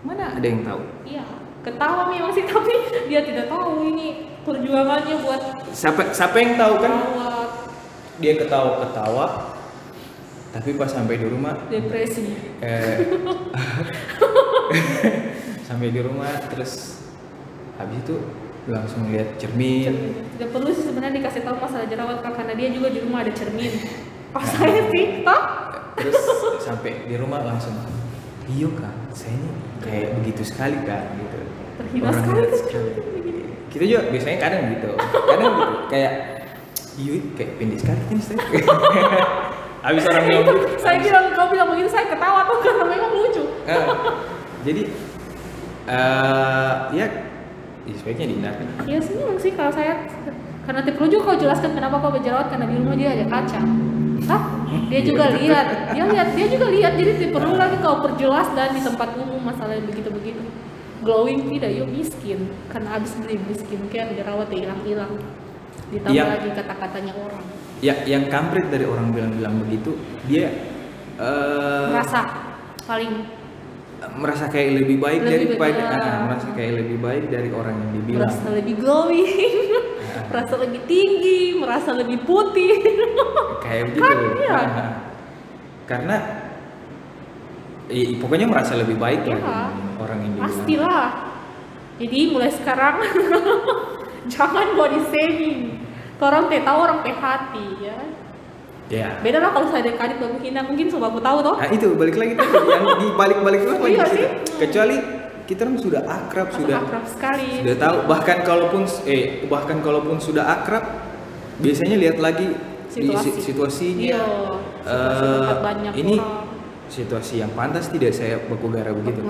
mana 0.00 0.32
ada 0.32 0.44
yang 0.44 0.62
tahu 0.62 0.80
Iya. 1.04 1.24
Ketawa 1.62 2.08
memang 2.08 2.30
sih 2.30 2.42
tapi 2.48 2.72
dia 3.06 3.20
tidak 3.20 3.46
tahu 3.46 3.84
ini 3.84 4.32
perjuangannya 4.40 5.14
buat 5.20 5.40
siapa 5.70 6.10
siapa 6.10 6.36
yang 6.36 6.56
tahu 6.56 6.74
kan 6.78 6.90
rawat 6.90 7.50
dia 8.16 8.34
ketawa 8.34 8.82
ketawa 8.82 9.26
tapi 10.52 10.74
pas 10.74 10.86
sampai 10.86 11.16
di 11.16 11.24
rumah 11.24 11.54
depresi. 11.66 12.22
eh, 12.60 13.02
sampai 15.66 15.88
di 15.88 15.98
rumah 15.98 16.28
terus 16.46 17.02
habis 17.74 17.96
itu 17.98 18.14
langsung 18.64 19.08
lihat 19.08 19.36
cermin 19.36 20.12
Tidak 20.32 20.48
perlu 20.48 20.68
sih 20.70 20.84
sebenarnya 20.84 21.18
dikasih 21.18 21.42
tahu 21.42 21.56
masalah 21.58 21.84
jerawat 21.84 22.20
Kak, 22.20 22.32
karena 22.36 22.52
dia 22.54 22.68
juga 22.70 22.88
di 22.88 23.00
rumah 23.00 23.20
ada 23.20 23.32
cermin. 23.32 23.72
Oh 24.32 24.40
saya 24.40 24.88
sih, 24.88 25.20
toh? 25.20 25.42
terus 25.92 26.16
sampai 26.58 27.04
di 27.04 27.14
rumah 27.16 27.42
langsung 27.42 27.72
iya 28.48 28.64
kan 28.72 28.94
saya 29.10 29.30
ini 29.30 29.48
kayak 29.78 30.06
begitu 30.16 30.42
sekali 30.42 30.74
kan 30.82 31.04
gitu 31.14 31.36
Terhina 31.76 32.08
Orang 32.08 32.48
sekali 32.48 32.48
tuh. 32.48 33.04
kita 33.68 33.84
juga 33.84 34.00
biasanya 34.08 34.38
kadang 34.40 34.62
gitu 34.72 34.88
kadang 34.96 35.52
gitu 35.52 35.74
kayak 35.86 36.12
iya 36.96 37.12
kayak 37.36 37.50
pendek 37.60 37.76
sekali 37.76 38.00
kan 38.00 38.18
saya 38.18 38.40
habis 39.82 40.02
orang 40.06 40.24
bilang 40.24 40.42
Itu, 40.46 40.54
saya 40.78 40.96
bilang 40.98 41.24
kau 41.34 41.46
bilang 41.50 41.68
begitu 41.70 41.90
saya 41.90 42.06
ketawa 42.06 42.40
tuh 42.46 42.58
karena 42.62 42.84
memang 42.86 43.10
lucu. 43.12 43.42
Ah, 43.66 43.86
jadi 44.62 44.82
eh 45.82 46.74
ya, 46.94 47.06
ya 47.82 47.94
sebaiknya 47.98 48.26
dihindarkan 48.30 48.66
Iya 48.86 48.98
sih 49.02 49.14
memang 49.18 49.38
sih 49.38 49.50
kalau 49.50 49.74
saya 49.74 50.06
karena 50.62 50.78
tidak 50.80 50.94
perlu 50.94 51.08
juga 51.10 51.22
kau 51.26 51.38
jelaskan 51.42 51.70
kenapa 51.74 51.98
kau 51.98 52.14
berjerawat 52.14 52.46
karena 52.46 52.70
di 52.70 52.74
rumah 52.78 52.94
dia 52.94 53.10
ada 53.12 53.26
kaca. 53.26 53.60
Hah? 54.22 54.42
Dia 54.86 55.02
Iya, 55.02 55.08
juga 55.10 55.24
lihat, 55.34 55.66
dia 55.90 56.04
lihat, 56.06 56.28
dia 56.38 56.46
juga 56.46 56.66
lihat. 56.70 56.92
Jadi 56.94 57.10
tidak 57.18 57.32
perlu 57.34 57.58
lagi 57.58 57.76
kau 57.82 57.98
perjelas 57.98 58.46
dan 58.54 58.70
di 58.70 58.80
tempat 58.80 59.18
umum 59.18 59.42
masalah 59.42 59.74
yang 59.74 59.90
begitu-begitu. 59.90 60.38
Glowing 61.02 61.50
tidak, 61.50 61.74
yuk 61.74 61.90
miskin 61.90 62.46
karena 62.70 62.94
habis 62.94 63.10
beli 63.18 63.34
beli 63.34 63.58
skincare 63.58 64.14
jerawat 64.14 64.46
ya 64.54 64.58
hilang-hilang. 64.62 65.12
Ditambah 65.90 66.14
Yang- 66.14 66.30
lagi 66.30 66.48
kata-katanya 66.54 67.12
orang. 67.18 67.44
Ya 67.82 67.94
yang 68.04 68.26
kampret 68.26 68.70
dari 68.70 68.86
orang 68.86 69.10
bilang-bilang 69.10 69.58
begitu 69.60 69.98
dia 70.24 70.48
eh 71.12 71.86
Merasa 71.90 72.20
paling 72.82 73.12
merasa 74.14 74.46
kayak 74.46 74.70
lebih 74.76 74.98
baik 74.98 75.20
Lebih 75.20 75.30
daripada 75.54 75.78
baik, 75.78 76.02
ah. 76.02 76.18
merasa 76.26 76.48
kayak 76.52 76.72
lebih 76.76 76.98
baik 76.98 77.24
dari 77.26 77.50
orang 77.50 77.74
yang 77.76 77.90
dibilang 77.92 78.20
merasa 78.24 78.46
lebih 78.50 78.74
glowing, 78.76 79.28
Ah. 80.12 80.24
merasa 80.28 80.54
lebih 80.58 80.80
tinggi, 80.84 81.42
merasa 81.56 81.90
lebih 81.92 82.18
putih. 82.22 82.74
kayak 83.60 83.82
begitu 83.88 84.10
iya. 84.38 84.52
Ah, 84.52 84.90
karena 85.84 86.16
i- 87.88 88.16
pokoknya 88.16 88.46
merasa 88.46 88.74
lebih 88.74 88.96
baik 88.96 89.22
lah 89.24 89.38
Iya. 89.38 89.62
orang 89.98 90.18
yang 90.18 90.30
dibilang 90.32 90.46
Pastilah. 90.48 91.04
Jadi 91.94 92.18
mulai 92.28 92.50
sekarang 92.50 92.94
jangan 94.32 94.66
body 94.74 95.00
shaming. 95.08 95.71
Orang 96.22 96.46
teh 96.46 96.62
tahu 96.62 96.78
orang 96.80 96.98
teh 97.02 97.10
hati 97.12 97.66
ya. 97.82 97.96
ya 98.88 99.08
Beda 99.18 99.38
lah 99.38 99.50
kalau 99.50 99.66
saya 99.66 99.82
dekat 99.82 100.16
baku 100.16 100.38
hina 100.38 100.62
mungkin 100.62 100.86
sobat 100.86 101.10
aku 101.10 101.18
tahu 101.18 101.38
toh. 101.40 101.56
nah 101.56 101.66
itu 101.66 101.86
balik 101.92 102.14
lagi 102.14 102.32
tadi 102.32 102.54
yang 102.70 102.84
di 102.94 103.06
balik-balik 103.12 103.60
lagi 103.64 103.74
Iya 103.88 103.98
ke 103.98 104.06
situ. 104.06 104.16
sih. 104.16 104.28
kecuali 104.60 104.96
kita 105.42 105.62
kan 105.64 105.74
sudah 105.74 106.02
akrab 106.04 106.48
sudah 106.52 106.76
akrab 106.78 107.04
sekali. 107.04 107.48
sudah 107.58 107.76
tahu 107.76 107.96
bahkan 108.06 108.38
kalaupun 108.40 108.82
eh 109.04 109.22
bahkan 109.46 109.80
kalaupun 109.80 110.16
sudah 110.16 110.44
akrab 110.46 110.84
biasanya 111.58 111.96
lihat 111.98 112.18
lagi 112.18 112.54
di 112.86 113.08
Situasi. 113.08 113.28
si- 113.32 113.42
situasinya 113.42 114.04
Iya. 114.04 114.24
situasi 114.84 115.26
tempat 115.26 115.58
banyak 115.64 115.92
ini 115.96 116.14
orang. 116.14 116.46
situasi 116.86 117.34
yang 117.40 117.50
pantas 117.52 117.88
tidak 117.88 118.12
saya 118.12 118.38
baku 118.44 118.68
gara 118.68 118.92
begitu 118.92 119.24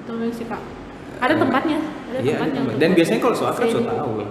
Betul 0.00 0.28
sih 0.30 0.44
kak. 0.44 0.60
Ada 1.16 1.38
tempatnya. 1.38 1.78
Ada 2.14 2.22
Iya, 2.22 2.34
tempatnya. 2.36 2.60
untuk 2.62 2.78
Dan 2.78 2.90
biasanya 2.94 3.20
kalau 3.20 3.34
so 3.34 3.44
akrab, 3.44 3.66
so 3.66 3.74
Saya 3.74 3.90
tahu. 3.90 4.10
dulu- 4.14 4.30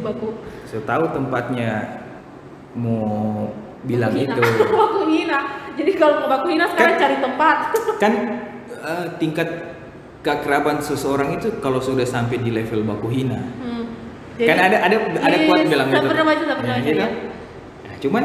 Baku 0.00 0.28
saya 0.64 0.82
tahu 0.86 1.04
tempatnya 1.10 1.70
mau 2.72 3.50
bilang 3.82 4.12
baku 4.12 4.22
itu 4.22 4.40
baku 4.80 5.00
hina. 5.08 5.38
Jadi 5.72 5.90
kalau 5.94 6.14
mau 6.20 6.28
baku 6.30 6.46
hina 6.48 6.64
sekarang 6.68 6.94
Kan- 6.94 7.02
cari 7.02 7.16
tempat. 7.18 7.56
kan 8.02 8.12
eh, 8.70 9.06
tingkat 9.16 9.48
keakraban 10.20 10.78
seseorang 10.78 11.34
itu 11.34 11.58
kalau 11.58 11.80
sudah 11.80 12.04
sampai 12.04 12.38
di 12.38 12.50
level 12.50 12.84
baku 12.84 13.08
hina 13.08 13.40
Hmm. 13.58 13.84
kan 14.38 14.56
ada 14.62 14.76
ada 14.80 14.96
ada 15.16 15.32
Yes, 15.34 15.44
kuat 15.44 15.58
bilang 15.64 15.88
gitu 15.88 16.06
pernah 16.06 16.24
baca, 16.26 16.44
pernah 16.54 16.76
Ya, 16.76 16.80
gitu. 16.82 16.96
ya. 16.98 17.08
Nah, 17.82 17.94
cuman 17.98 18.24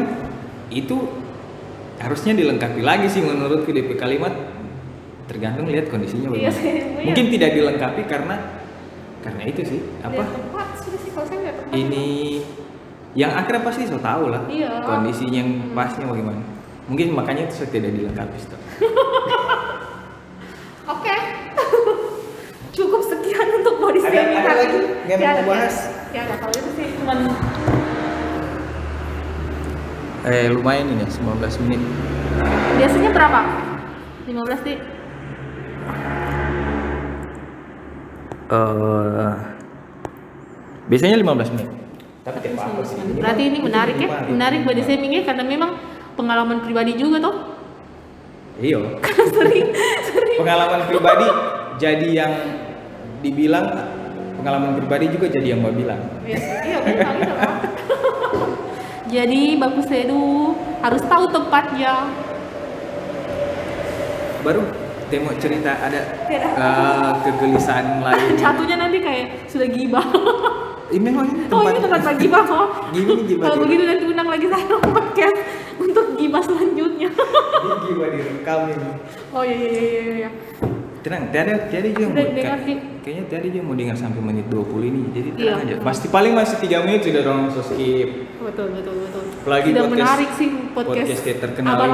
itu 0.69 0.95
harusnya 1.97 2.33
dilengkapi 2.33 2.79
lagi 2.79 3.07
sih 3.07 3.19
menurutku 3.19 3.71
DP 3.71 3.95
kalimat 3.95 4.31
tergantung 5.25 5.65
lihat 5.65 5.87
kondisinya 5.87 6.29
Iya 6.29 6.51
bagaimana 6.51 6.59
iya. 6.61 7.03
mungkin 7.03 7.25
tidak 7.29 7.51
dilengkapi 7.51 8.01
karena 8.05 8.35
karena 9.25 9.41
itu 9.43 9.61
sih 9.65 9.79
apa 9.99 10.21
Lihat 10.21 10.29
tempat 10.31 10.67
sih 10.77 11.09
kalau 11.09 11.25
saya 11.25 11.51
tempat. 11.51 11.73
ini 11.73 12.07
yang 13.13 13.33
akrab 13.33 13.63
pasti 13.63 13.83
so 13.83 13.97
tahu 13.97 14.29
lah 14.29 14.45
Iya. 14.45 14.85
kondisinya 14.85 15.33
yang 15.35 15.49
Hmm. 15.63 15.73
pasnya 15.73 16.05
bagaimana 16.05 16.41
Mungkin 16.85 17.07
makanya 17.11 17.49
itu 17.49 17.57
saya 17.57 17.73
tidak 17.73 17.91
dilengkapi. 17.91 18.37
Oke. 20.87 21.15
Cukup 22.77 23.01
sekian 23.03 23.47
untuk 23.55 23.81
body 23.81 23.97
Ada- 23.97 24.11
shaming 24.11 24.37
ada 24.37 24.53
lagi 24.53 24.77
ini. 24.77 24.87
yang 25.03 25.17
Ya, 25.17 25.25
mau 25.25 25.33
ada, 25.33 25.43
bahas? 25.49 25.75
Ya, 26.13 26.21
ada. 26.21 26.35
kalau 26.37 26.53
itu 26.53 26.69
sih 26.77 26.87
cuman 26.95 27.17
Eh 30.23 30.45
lumayan 30.47 30.85
ini 30.87 31.01
ya 31.01 31.09
19 31.09 31.57
menit. 31.63 31.81
biasanya 32.77 33.09
berapa? 33.09 33.39
15 34.23 34.59
sih. 34.61 34.77
Eh 38.45 39.33
biasanya 40.85 41.17
15 41.17 41.53
menit. 41.57 41.69
Tapi 42.25 42.37
tidak 42.41 42.57
apa-apa 42.61 42.81
sih. 42.85 42.97
Berarti 43.21 43.43
ini 43.49 43.59
menarik 43.61 43.97
ya, 43.97 44.09
menarik 44.29 44.61
body 44.65 44.81
shamingnya 44.85 45.21
karena 45.25 45.43
memang 45.45 45.77
pengalaman 46.17 46.61
pribadi 46.61 46.93
juga 46.97 47.21
toh. 47.21 47.35
Iya. 48.61 49.01
sering, 49.35 49.67
sering. 50.09 50.37
Pengalaman 50.41 50.81
pribadi 50.89 51.27
jadi 51.81 52.07
yang 52.07 52.33
dibilang 53.19 53.65
pengalaman 54.41 54.77
pribadi 54.77 55.05
juga 55.09 55.25
jadi 55.29 55.57
yang 55.57 55.65
mbak 55.65 55.73
bilang. 55.73 56.01
Iya, 56.25 56.39
iya 56.65 56.79
kan. 57.01 57.15
Jadi 59.05 59.41
bagus 59.61 59.87
Edu 59.89 60.53
harus 60.81 61.01
tahu 61.05 61.25
tempatnya. 61.29 62.09
Baru 64.41 64.84
temu 65.15 65.31
cerita 65.39 65.71
ada 65.79 66.01
eh, 66.27 67.11
kegelisahan 67.23 68.03
lain. 68.03 68.35
Jatuhnya 68.41 68.75
nanti 68.77 68.99
kayak 68.99 69.47
sudah 69.47 69.67
gibah. 69.71 70.03
Ini 70.85 71.01
memang 71.01 71.25
ini 71.25 71.49
Oh 71.49 71.65
ini 71.65 71.79
tempat 71.79 72.03
lagi 72.03 72.27
gibah 72.27 72.43
oh. 72.51 72.67
Gini 72.91 73.23
gibah. 73.25 73.43
Kalau 73.47 73.57
begitu 73.63 73.83
nanti 73.87 74.03
undang 74.05 74.27
lagi 74.27 74.45
saya 74.51 74.75
podcast 74.83 75.37
untuk 75.79 76.05
gibah 76.19 76.43
selanjutnya. 76.43 77.09
Ini 77.15 77.75
gibah 77.87 78.07
direkam 78.11 78.59
ini. 78.69 78.89
Oh 79.31 79.41
iya 79.41 79.55
iya 79.55 79.71
iya 79.71 79.87
iya. 79.87 80.13
iya. 80.27 80.29
Tenang, 80.99 81.29
tiada 81.29 81.69
tiada 81.69 81.85
juga 81.85 82.09
mau 82.09 82.17
dengar, 82.17 82.59
Dik. 82.65 82.79
kayaknya 83.05 83.23
tiada 83.29 83.45
juga 83.45 83.61
mau 83.61 83.75
dengar 83.77 83.93
sampai 83.93 84.21
menit 84.25 84.45
20 84.49 84.89
ini. 84.89 85.01
Jadi 85.13 85.29
Iya. 85.31 85.37
tenang 85.37 85.61
aja. 85.61 85.75
Pasti 85.85 86.07
paling 86.09 86.33
masih 86.33 86.57
3 86.59 86.81
menit 86.81 87.01
sudah 87.05 87.21
dong 87.23 87.41
so 87.53 87.61
skip. 87.61 88.09
Betul 88.41 88.67
betul 88.73 88.93
betul. 88.99 89.23
Apalagi 89.45 89.69
Tidak 89.69 89.85
podcast- 89.85 89.93
menarik 89.95 90.29
sih 90.33 90.49
podcast. 90.73 90.97
podcast 91.05 91.21
kayak 91.21 91.39
terkenal 91.39 91.73
ini. 91.79 91.93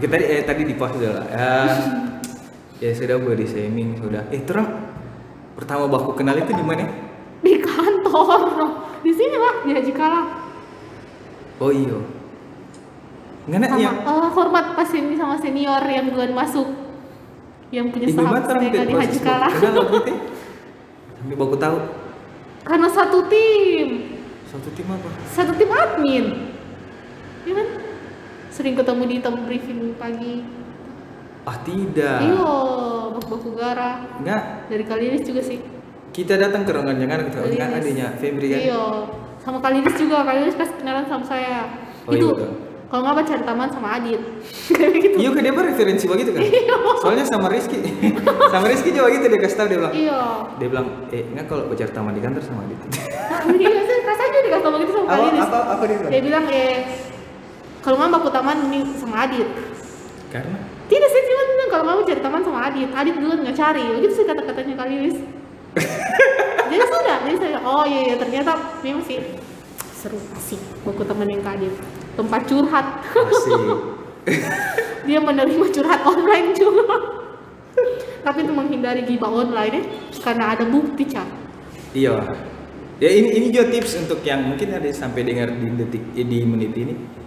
Oke 0.00 0.08
tadi 0.08 0.24
eh 0.32 0.40
tadi 0.48 0.64
di 0.64 0.72
pause 0.80 0.96
dulu 0.96 1.12
lah. 1.12 1.28
Ya, 1.28 1.52
ya 2.80 2.90
sudah 2.96 3.20
body 3.20 3.44
shaming 3.44 4.00
sudah. 4.00 4.24
Eh 4.32 4.40
terang 4.48 4.96
pertama 5.52 5.92
baku 5.92 6.16
kenal 6.16 6.40
itu 6.40 6.56
di 6.56 6.64
mana? 6.64 6.88
Di 7.44 7.60
kantor. 7.60 8.40
Di 9.04 9.12
sini 9.12 9.36
lah 9.36 9.60
di 9.60 9.76
Haji 9.76 9.92
Kala. 9.92 10.24
Oh 11.60 11.68
iya. 11.68 12.00
Ngana 13.44 13.66
Sama 13.68 13.76
yang 13.76 13.96
eh, 14.00 14.28
hormat 14.32 14.72
pas 14.72 14.88
ini 14.96 15.20
sama 15.20 15.36
senior 15.36 15.84
yang 15.84 16.08
duluan 16.08 16.32
masuk. 16.32 16.72
Yang 17.68 17.92
punya 17.92 18.06
sahabat 18.08 18.56
mereka 18.56 18.88
di 18.88 18.94
Haji 18.96 19.18
Kala. 19.20 19.52
Kenal 19.52 19.84
waktu 19.84 19.96
itu? 20.00 20.14
Sampai 21.20 21.36
baku 21.36 21.56
tahu 21.60 21.76
Karena 22.64 22.88
satu 22.88 23.28
tim. 23.28 24.16
satu 24.48 24.68
tim 24.72 24.88
apa? 24.88 25.08
Satu 25.28 25.52
tim 25.60 25.68
admin. 25.68 26.56
Iya 27.44 27.52
kan? 27.52 27.68
Sering 28.50 28.74
ketemu 28.74 29.02
di 29.06 29.16
tamu 29.18 29.40
briefing 29.44 29.94
pagi. 29.94 30.42
Ah 31.42 31.56
tidak. 31.60 32.18
Iyo, 32.20 32.50
baku-baku 33.14 33.56
gara. 33.56 34.04
Enggak, 34.18 34.68
Dari 34.68 34.84
Kalinis 34.84 35.22
juga 35.24 35.40
sih. 35.40 35.58
kita 36.10 36.34
datang 36.34 36.66
ke 36.66 36.74
ruangan 36.74 36.98
jangan 36.98 37.22
kita 37.22 37.38
Kalinis. 37.38 37.54
enggak 37.56 37.70
adanya 37.72 38.06
Febri 38.18 38.46
kan. 38.48 38.60
Iya. 38.60 38.82
Sama 39.38 39.58
Kalinis 39.58 39.94
juga. 39.96 40.16
Kalinis 40.22 40.54
pas 40.54 40.68
kenalan 40.68 41.06
sama 41.06 41.24
saya. 41.24 41.70
Oh, 42.04 42.10
iya 42.10 42.18
itu 42.18 42.26
betul. 42.28 42.50
kalau 42.90 43.02
nggak 43.06 43.22
cari 43.24 43.42
taman 43.44 43.68
sama 43.70 43.88
Adit. 43.94 44.20
Kayak 44.68 44.90
gitu. 44.98 45.16
Iya 45.16 45.28
kan 45.30 45.40
dia 45.40 45.52
referensi 45.54 46.04
begitu 46.04 46.30
kan? 46.32 46.42
Soalnya 46.98 47.24
sama 47.24 47.46
Rizky, 47.46 47.78
sama 48.52 48.66
Rizky 48.66 48.90
juga 48.90 49.08
gitu 49.08 49.24
dia 49.24 49.38
kasih 49.38 49.56
tahu 49.56 49.66
dia 49.68 49.78
bilang, 49.78 49.94
Iya. 49.94 50.20
dia 50.58 50.68
bilang, 50.68 50.86
eh 51.08 51.22
enggak 51.24 51.46
kalau 51.46 51.62
pacar 51.64 51.88
taman 51.88 52.12
di 52.12 52.20
kantor 52.20 52.42
sama 52.42 52.66
gitu. 52.66 52.84
Nah, 52.90 53.54
iya 53.54 53.80
sih, 53.80 53.96
rasanya 54.02 54.40
dikasih 54.42 54.60
tau 54.60 54.72
begitu 54.74 54.92
sama 54.92 55.06
Kalinis. 55.08 55.42
apa, 55.46 55.58
apa 55.70 55.82
dia 55.86 55.96
bilang? 55.96 56.10
Dia 56.10 56.20
bilang 56.20 56.44
eh 56.50 56.74
kalau 57.80 57.96
nggak 57.96 58.12
baku 58.12 58.28
taman 58.28 58.56
ini 58.68 58.84
sama 58.96 59.24
Adit. 59.24 59.48
Karena 60.30 60.58
Tidak 60.90 61.06
sih, 61.06 61.22
cuma 61.22 61.42
bilang 61.46 61.68
kalau 61.70 61.84
mau 61.86 62.02
cari 62.02 62.20
taman 62.20 62.42
sama 62.44 62.60
Adit. 62.68 62.90
Adit 62.92 63.14
dulu 63.16 63.32
nggak 63.40 63.56
cari. 63.56 63.84
Begitu 63.98 64.12
sih 64.20 64.26
kata-katanya 64.28 64.74
Kalinis. 64.76 65.16
jadi 66.70 66.82
sudah, 66.82 67.16
jadi 67.24 67.36
saya 67.38 67.58
oh 67.62 67.86
iya, 67.86 68.00
iya 68.10 68.16
ternyata 68.18 68.58
memang 68.82 69.06
sih 69.06 69.22
seru 69.94 70.18
asik 70.34 70.58
baku 70.82 71.06
temenin 71.06 71.40
Kak 71.40 71.56
Adit. 71.56 71.74
Tempat 72.18 72.40
curhat. 72.50 72.86
Dia 75.08 75.18
menerima 75.22 75.66
curhat 75.72 76.00
online 76.04 76.52
juga. 76.52 76.84
Tapi 78.20 78.44
itu 78.44 78.52
menghindari 78.52 79.00
gibah 79.08 79.32
online 79.32 79.80
ya, 79.80 79.82
karena 80.20 80.52
ada 80.52 80.68
bukti 80.68 81.08
cak. 81.08 81.24
iya. 81.96 82.20
Ya 83.00 83.08
ini 83.08 83.32
ini 83.32 83.46
juga 83.48 83.72
tips 83.72 83.96
untuk 83.96 84.20
yang 84.28 84.44
mungkin 84.44 84.76
ada 84.76 84.84
sampai 84.92 85.24
dengar 85.24 85.48
di 85.56 85.72
detik 85.72 86.04
di 86.12 86.44
menit 86.44 86.76
ini. 86.76 87.19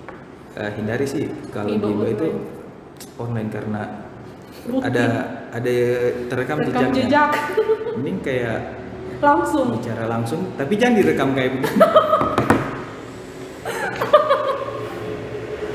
Eh, 0.54 0.72
hindari 0.72 1.02
sih 1.04 1.26
kalau 1.50 1.66
Gibah 1.68 1.90
gibah 1.90 2.08
itu 2.08 2.28
online. 3.18 3.50
karena 3.50 3.82
Bukti. 4.64 4.86
ada 4.86 5.06
ada 5.50 5.72
terekam 6.30 6.58
Rekam 6.62 6.72
jejaknya. 6.88 7.04
jejak 7.04 7.30
Mending 7.98 8.18
kayak 8.22 8.60
langsung. 9.18 9.74
bicara 9.74 10.06
langsung, 10.06 10.54
tapi 10.54 10.74
jangan 10.76 10.96
direkam 10.96 11.34
kayak 11.34 11.50
begini. 11.56 11.74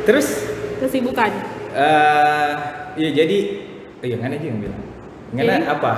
Terus 0.04 0.26
Kesibukan. 0.78 1.30
eh 1.68 2.50
iya 2.96 3.10
jadi 3.12 3.38
iya 4.00 4.16
ngana 4.16 4.34
aja 4.34 4.46
yang 4.46 4.58
bilang. 4.58 4.82
Ngana 5.30 5.54
apa? 5.68 5.92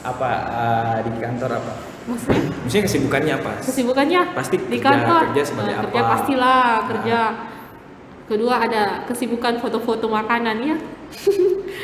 Apa 0.00 0.30
eh, 0.46 0.96
di 1.02 1.18
kantor 1.18 1.50
apa? 1.54 1.72
Maksudnya? 2.06 2.40
Maksudnya 2.60 2.84
kesibukannya 2.84 3.32
apa? 3.34 3.52
Kesibukannya 3.60 4.20
Pasti 4.32 4.56
di 4.58 4.76
kerja- 4.76 4.84
kantor. 5.00 5.22
kerja 5.28 5.42
sebagai 5.44 5.72
Nah, 5.72 5.80
apa? 5.80 5.86
Kerja 5.88 6.02
pastilah 6.06 6.62
Nah. 6.84 7.32
Kedua 8.28 8.60
ada 8.60 9.08
kesibukan 9.08 9.56
foto-foto 9.56 10.06
makanan 10.12 10.56
ya. 10.60 10.76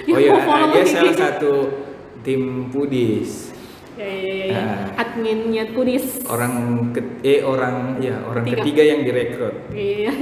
Oh 0.04 0.20
iya, 0.20 0.36
dia 0.68 0.84
salah 0.84 1.16
satu 1.16 1.72
tim 2.20 2.68
pudis. 2.68 3.56
Ya, 3.96 4.04
ya, 4.04 4.20
ya, 4.20 4.44
ya. 4.44 4.58
Nah. 4.58 5.00
Adminnya 5.00 5.64
Kudis. 5.70 6.20
Orang 6.26 6.52
ke, 6.92 7.00
eh 7.22 7.40
orang 7.46 8.02
ya 8.02 8.20
orang 8.26 8.42
Ketiga. 8.44 8.60
ketiga 8.60 8.82
yang 8.84 9.00
direkrut. 9.06 9.54
Iya. 9.70 10.12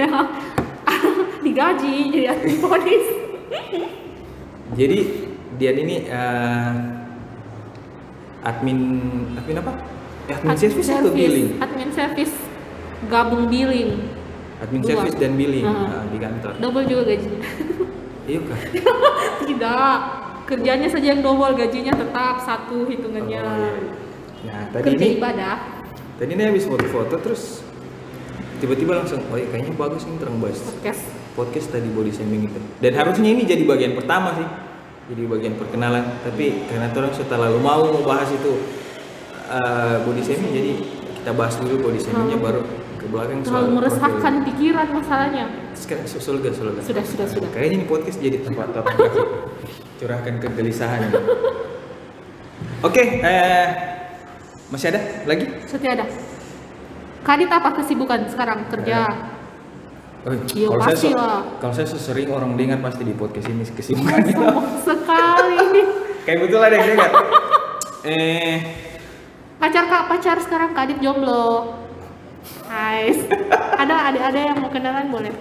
Digaji 1.44 1.94
jadi 2.14 2.26
admin 2.36 2.56
Kudis. 2.62 3.06
Jadi 4.78 4.98
dia 5.60 5.72
ini 5.76 6.08
eh, 6.08 6.72
admin 8.46 8.78
admin 9.36 9.56
apa? 9.60 9.72
Admin 10.30 10.56
service 10.56 10.88
atau 10.88 11.12
billing? 11.12 11.60
Admin 11.60 11.90
service 11.92 12.32
gabung 13.10 13.50
billing. 13.50 14.21
Admin 14.62 14.80
Dua. 14.80 14.90
service 14.94 15.16
dan 15.16 15.34
billing 15.34 15.64
Nah. 15.64 15.90
nah, 15.90 16.04
di 16.06 16.16
kantor. 16.16 16.52
Double 16.56 16.84
juga 16.84 17.02
gajinya. 17.04 17.40
Iya 18.22 18.40
kan? 18.40 18.58
Tidak. 19.48 19.96
Kerjanya 20.42 20.86
saja 20.86 21.06
yang 21.08 21.20
double, 21.20 21.54
gajinya 21.56 21.92
tetap 21.92 22.34
satu 22.38 22.84
hitungannya. 22.84 23.40
Oh, 23.40 23.54
iya. 23.56 23.72
Nah, 24.44 24.62
tadi 24.70 24.86
Kerja 24.88 24.98
ini 25.00 25.16
ibadah. 25.16 25.56
tadi 26.14 26.30
ini 26.30 26.42
habis 26.44 26.62
foto-foto 26.62 27.14
terus 27.16 27.62
tiba-tiba 28.56 28.94
langsung 28.96 29.18
oh 29.24 29.34
iya 29.34 29.46
kayaknya 29.48 29.74
bagus 29.76 30.02
nih 30.04 30.16
terang 30.16 30.38
bahas 30.38 30.58
Podcast. 30.60 31.02
podcast 31.32 31.66
tadi 31.68 31.88
body 31.88 32.10
shaming 32.10 32.46
itu. 32.46 32.58
Dan 32.78 32.92
harusnya 32.92 33.28
ini 33.28 33.42
jadi 33.42 33.62
bagian 33.64 33.92
pertama 33.92 34.34
sih. 34.34 34.46
Jadi 35.04 35.22
bagian 35.26 35.54
perkenalan, 35.56 36.22
tapi 36.22 36.62
karena 36.64 36.86
orang 36.88 37.10
sudah 37.10 37.38
lalu 37.40 37.58
mau 37.58 37.82
membahas 37.84 38.30
itu 38.30 38.52
eh, 39.48 39.96
body 40.00 40.22
shaming 40.22 40.50
jadi 40.52 40.72
kita 41.16 41.32
bahas 41.32 41.54
dulu 41.56 41.74
body 41.82 41.98
shamingnya 41.98 42.36
Hmm. 42.36 42.44
baru 42.44 42.62
ke 43.02 43.08
belakang 43.10 43.38
Terlalu 43.42 43.68
meresahkan 43.74 44.14
profil. 44.38 44.46
pikiran 44.46 44.86
masalahnya. 44.94 45.44
Sekarang 45.74 46.06
sulga 46.06 46.50
sulga. 46.54 46.80
Sudah, 46.80 47.02
sudah, 47.02 47.26
sudah. 47.26 47.48
Kayaknya 47.50 47.74
ini 47.74 47.84
podcast 47.84 48.18
jadi 48.18 48.38
tempat 48.40 48.70
orang 48.72 48.96
curahkan 49.98 50.34
kegelisahan. 50.38 51.10
Oke, 52.82 53.02
eh, 53.22 53.66
masih 54.68 54.90
ada 54.90 55.00
lagi? 55.24 55.46
Seperti 55.66 55.86
ada. 55.88 56.04
Kadit 57.22 57.46
apa 57.46 57.70
kesibukan 57.76 58.26
sekarang 58.26 58.66
kerja? 58.66 59.30
Oh, 60.22 60.30
Iya, 60.54 60.70
kalau 60.70 60.78
saya 60.80 60.94
pasti 60.94 61.08
so- 61.10 61.18
lah. 61.18 61.42
kalau 61.58 61.74
saya 61.74 61.86
sering 61.90 62.30
orang 62.30 62.54
dengar 62.54 62.78
pasti 62.78 63.02
di 63.02 63.10
podcast 63.10 63.46
ini 63.48 63.66
kesibukan. 63.66 64.22
Sombong 64.24 64.68
sekali. 64.82 65.82
Kayak 66.26 66.38
betul 66.40 66.60
ada 66.62 66.74
yang 66.78 66.88
dengar. 66.94 67.10
eh, 68.10 68.54
Pacar 69.58 69.86
kak, 69.86 70.10
pacar 70.10 70.36
sekarang 70.38 70.74
Kadit 70.74 70.98
jomblo 70.98 71.81
guys. 72.92 73.18
Ada 73.82 74.14
ada 74.14 74.20
ada 74.30 74.38
yang 74.38 74.56
mau 74.62 74.70
kenalan 74.70 75.10
boleh. 75.10 75.34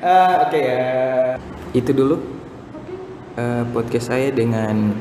Uh, 0.00 0.32
oke 0.48 0.48
okay, 0.48 0.62
ya. 0.64 0.80
Uh. 0.80 1.30
itu 1.76 1.90
dulu 1.92 2.16
uh, 3.36 3.68
podcast 3.68 4.08
saya 4.08 4.32
dengan 4.32 4.96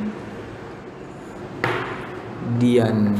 Dian 2.59 3.15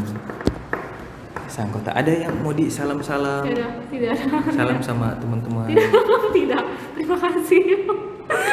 sang 1.48 1.72
kota 1.72 1.96
ada 1.96 2.12
yang 2.12 2.36
mau 2.44 2.52
di 2.52 2.68
salam 2.68 3.00
salam 3.00 3.48
tidak 3.48 3.72
tidak. 3.88 4.18
Ada. 4.20 4.52
salam 4.52 4.78
sama 4.84 5.16
teman-teman. 5.24 5.72
Tidak 5.72 5.88
tidak. 6.36 6.64
Terima 7.00 7.16
kasih. 7.16 7.64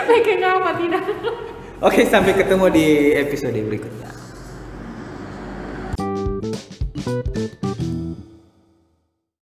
Baiknya 0.07 0.49
apa 0.61 0.71
tidak. 0.79 1.03
Oke 1.83 1.99
okay, 1.99 2.05
sampai 2.07 2.37
ketemu 2.39 2.67
di 2.71 2.87
episode 3.19 3.59
berikutnya. 3.59 4.11
thank 7.01 7.65
you 7.65 7.70